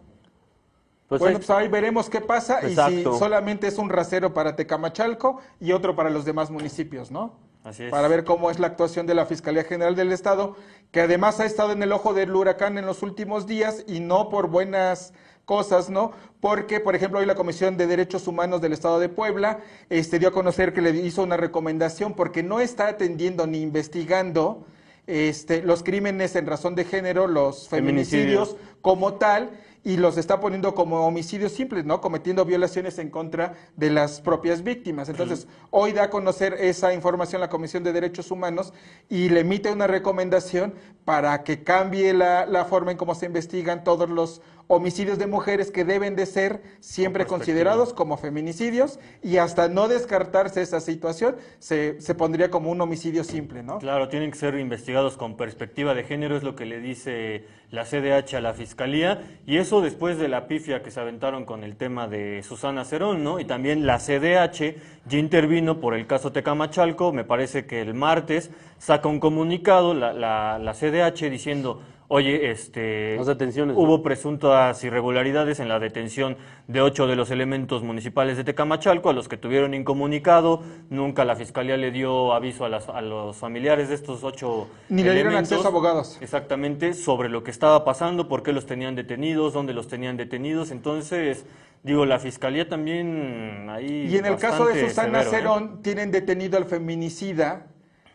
[1.07, 4.57] Pues bueno, ahí- pues ahí veremos qué pasa y si solamente es un rasero para
[4.57, 7.53] Tecamachalco y otro para los demás municipios, ¿no?
[7.65, 7.91] Así es.
[7.91, 10.55] Para ver cómo es la actuación de la Fiscalía General del Estado,
[10.93, 14.29] que además ha estado en el ojo del huracán en los últimos días y no
[14.29, 15.15] por buenas
[15.47, 16.13] cosas, ¿no?
[16.41, 20.29] Porque, por ejemplo, hoy la Comisión de Derechos Humanos del Estado de Puebla este, dio
[20.29, 24.67] a conocer que le hizo una recomendación porque no está atendiendo ni investigando
[25.07, 28.81] este, los crímenes en razón de género, los feminicidios, Feminicidios.
[28.81, 29.51] como tal
[29.85, 32.01] y los está poniendo como homicidios simples, ¿no?
[32.01, 35.11] Cometiendo violaciones en contra de las propias víctimas.
[35.11, 38.73] Entonces, hoy da a conocer esa información la Comisión de Derechos Humanos
[39.11, 40.75] y le emite una recomendación
[41.05, 45.71] para que cambie la, la forma en cómo se investigan todos los homicidios de mujeres
[45.71, 52.01] que deben de ser siempre considerados como feminicidios y hasta no descartarse esa situación, se,
[52.01, 53.79] se pondría como un homicidio simple, ¿no?
[53.79, 57.85] Claro, tienen que ser investigados con perspectiva de género, es lo que le dice la
[57.85, 61.77] CDH a la Fiscalía, y eso después de la pifia que se aventaron con el
[61.77, 63.41] tema de Susana Cerón, ¿no?
[63.41, 68.51] Y también la CDH ya intervino por el caso Tecamachalco, me parece que el martes
[68.79, 73.17] saca un comunicado, la, la, la CDH, diciendo, oye, este...
[73.17, 73.83] Las detenciones, ¿no?
[73.83, 76.37] Hubo presuntas irregularidades en la detención
[76.69, 80.63] de ocho de los elementos municipales de Tecamachalco, a los que tuvieron incomunicado.
[80.91, 85.03] Nunca la fiscalía le dio aviso a, las- a los familiares de estos ocho Ni
[85.03, 85.53] le dieron elementos.
[85.53, 86.19] acceso a abogados.
[86.21, 90.71] Exactamente, sobre lo que estaba pasando, por qué los tenían detenidos, dónde los tenían detenidos.
[90.71, 91.45] Entonces,
[91.83, 94.07] digo, la fiscalía también ahí.
[94.11, 95.41] Y en el caso de Susana severo, ¿eh?
[95.59, 97.67] Cerón, tienen detenido al feminicida,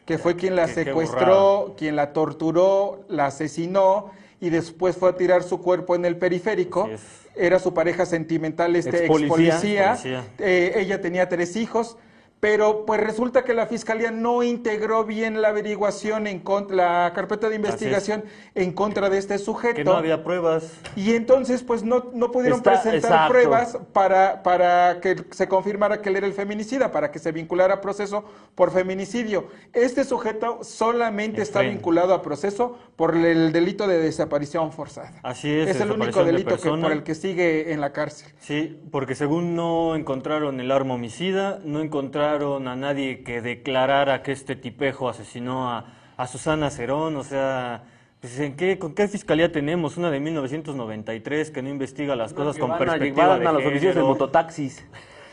[0.10, 4.10] que fue quien la secuestró, quien la torturó, la asesinó
[4.42, 6.90] y después fue a tirar su cuerpo en el periférico.
[7.36, 10.00] Era su pareja sentimental, este ex policía.
[10.40, 11.96] Eh, ella tenía tres hijos.
[12.40, 17.50] Pero pues resulta que la fiscalía no integró bien la averiguación en contra, la carpeta
[17.50, 18.24] de investigación
[18.56, 19.76] en contra de este sujeto.
[19.76, 20.72] Que no había pruebas.
[20.96, 23.34] Y entonces, pues no, no pudieron Está- presentar exacto.
[23.34, 27.74] pruebas para, para que se confirmara que él era el feminicida, para que se vinculara
[27.76, 28.24] a proceso
[28.56, 29.50] por feminicidio.
[29.74, 35.20] Este sujeto solamente está vinculado a proceso por el delito de desaparición forzada.
[35.24, 38.32] Así es, Es el único de delito que, por el que sigue en la cárcel.
[38.40, 44.32] Sí, porque según no encontraron el arma homicida, no encontraron a nadie que declarara que
[44.32, 45.86] este tipejo asesinó a,
[46.18, 47.84] a Susana Cerón, o sea,
[48.22, 49.98] pues, ¿en qué, ¿con qué fiscalía tenemos?
[49.98, 53.52] Una de 1993 que no investiga las cosas con van a, perspectiva van de a
[53.54, 54.86] las oficinas de mototaxis.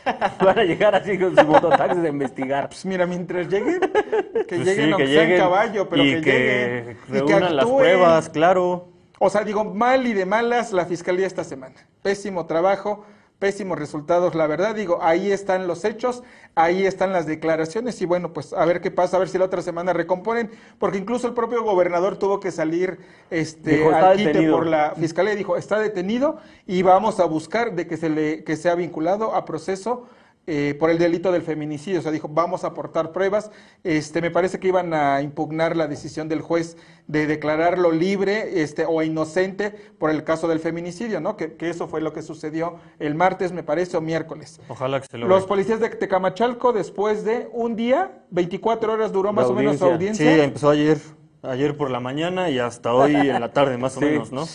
[0.39, 2.69] van a llegar así con sus mototaxis a investigar.
[2.69, 6.03] Pues mira, mientras lleguen, que Pues lleguen sí, aunque que sea en lleguen caballo, pero
[6.03, 6.97] y que, que lleguen.
[7.07, 8.87] y que reúnan las pruebas, claro.
[9.19, 11.75] O sea, digo, mal y de malas la fiscalía esta semana.
[12.01, 13.05] Pésimo trabajo,
[13.39, 14.35] pésimos resultados.
[14.35, 16.23] La verdad, digo, ahí están los hechos,
[16.55, 19.45] ahí están las declaraciones y bueno, pues a ver qué pasa, a ver si la
[19.45, 22.99] otra semana recomponen, porque incluso el propio gobernador tuvo que salir
[23.29, 24.55] este, Dijo, "Está al quite detenido".
[24.55, 28.43] por la fiscalía y dijo, está detenido y vamos a buscar de que se le
[28.43, 30.07] que sea vinculado a proceso
[30.49, 31.99] eh, por el delito del feminicidio.
[31.99, 33.51] O sea, dijo, vamos a aportar pruebas.
[33.83, 38.85] Este, me parece que iban a impugnar la decisión del juez de declararlo libre este,
[38.87, 41.35] o inocente por el caso del feminicidio, ¿no?
[41.37, 44.59] Que, que eso fue lo que sucedió el martes, me parece, o miércoles.
[44.69, 45.35] Ojalá que se logre.
[45.35, 49.77] Los policías de Tecamachalco, después de un día, 24 horas duró más La o menos
[49.79, 50.33] su audiencia.
[50.33, 50.97] Sí, empezó ayer,
[51.43, 54.05] ayer por la mañana y hasta hoy en la tarde más o Sí.
[54.05, 54.45] menos, ¿no?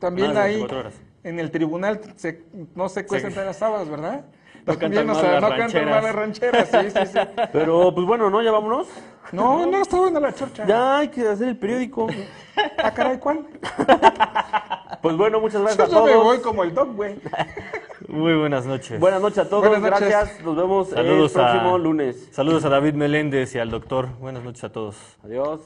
[0.00, 0.94] También ahí 24 horas.
[1.22, 2.42] en el tribunal se,
[2.74, 4.24] no se cuestan las sábados, ¿verdad?
[4.64, 5.90] No También, o sea, no cantan rancheras.
[5.90, 7.18] mal las rancheras, sí, sí, sí.
[7.52, 8.42] Pero pues bueno, ¿no?
[8.42, 8.86] Ya vámonos.
[9.32, 10.64] No, no, está buena la chorcha.
[10.66, 12.06] Ya hay que hacer el periódico.
[12.78, 13.46] Ah, caray, ¿cuál?
[15.02, 16.24] Pues bueno, muchas gracias Yo a me todos.
[16.24, 17.16] voy como el doc, güey.
[18.08, 19.00] Muy buenas noches.
[19.00, 20.08] Buenas noches a todos, Buenas noches.
[20.08, 20.44] gracias.
[20.44, 22.28] Nos vemos Saludos el próximo a, lunes.
[22.30, 24.10] Saludos a David Meléndez y al doctor.
[24.20, 24.96] Buenas noches a todos.
[25.24, 25.60] Adiós.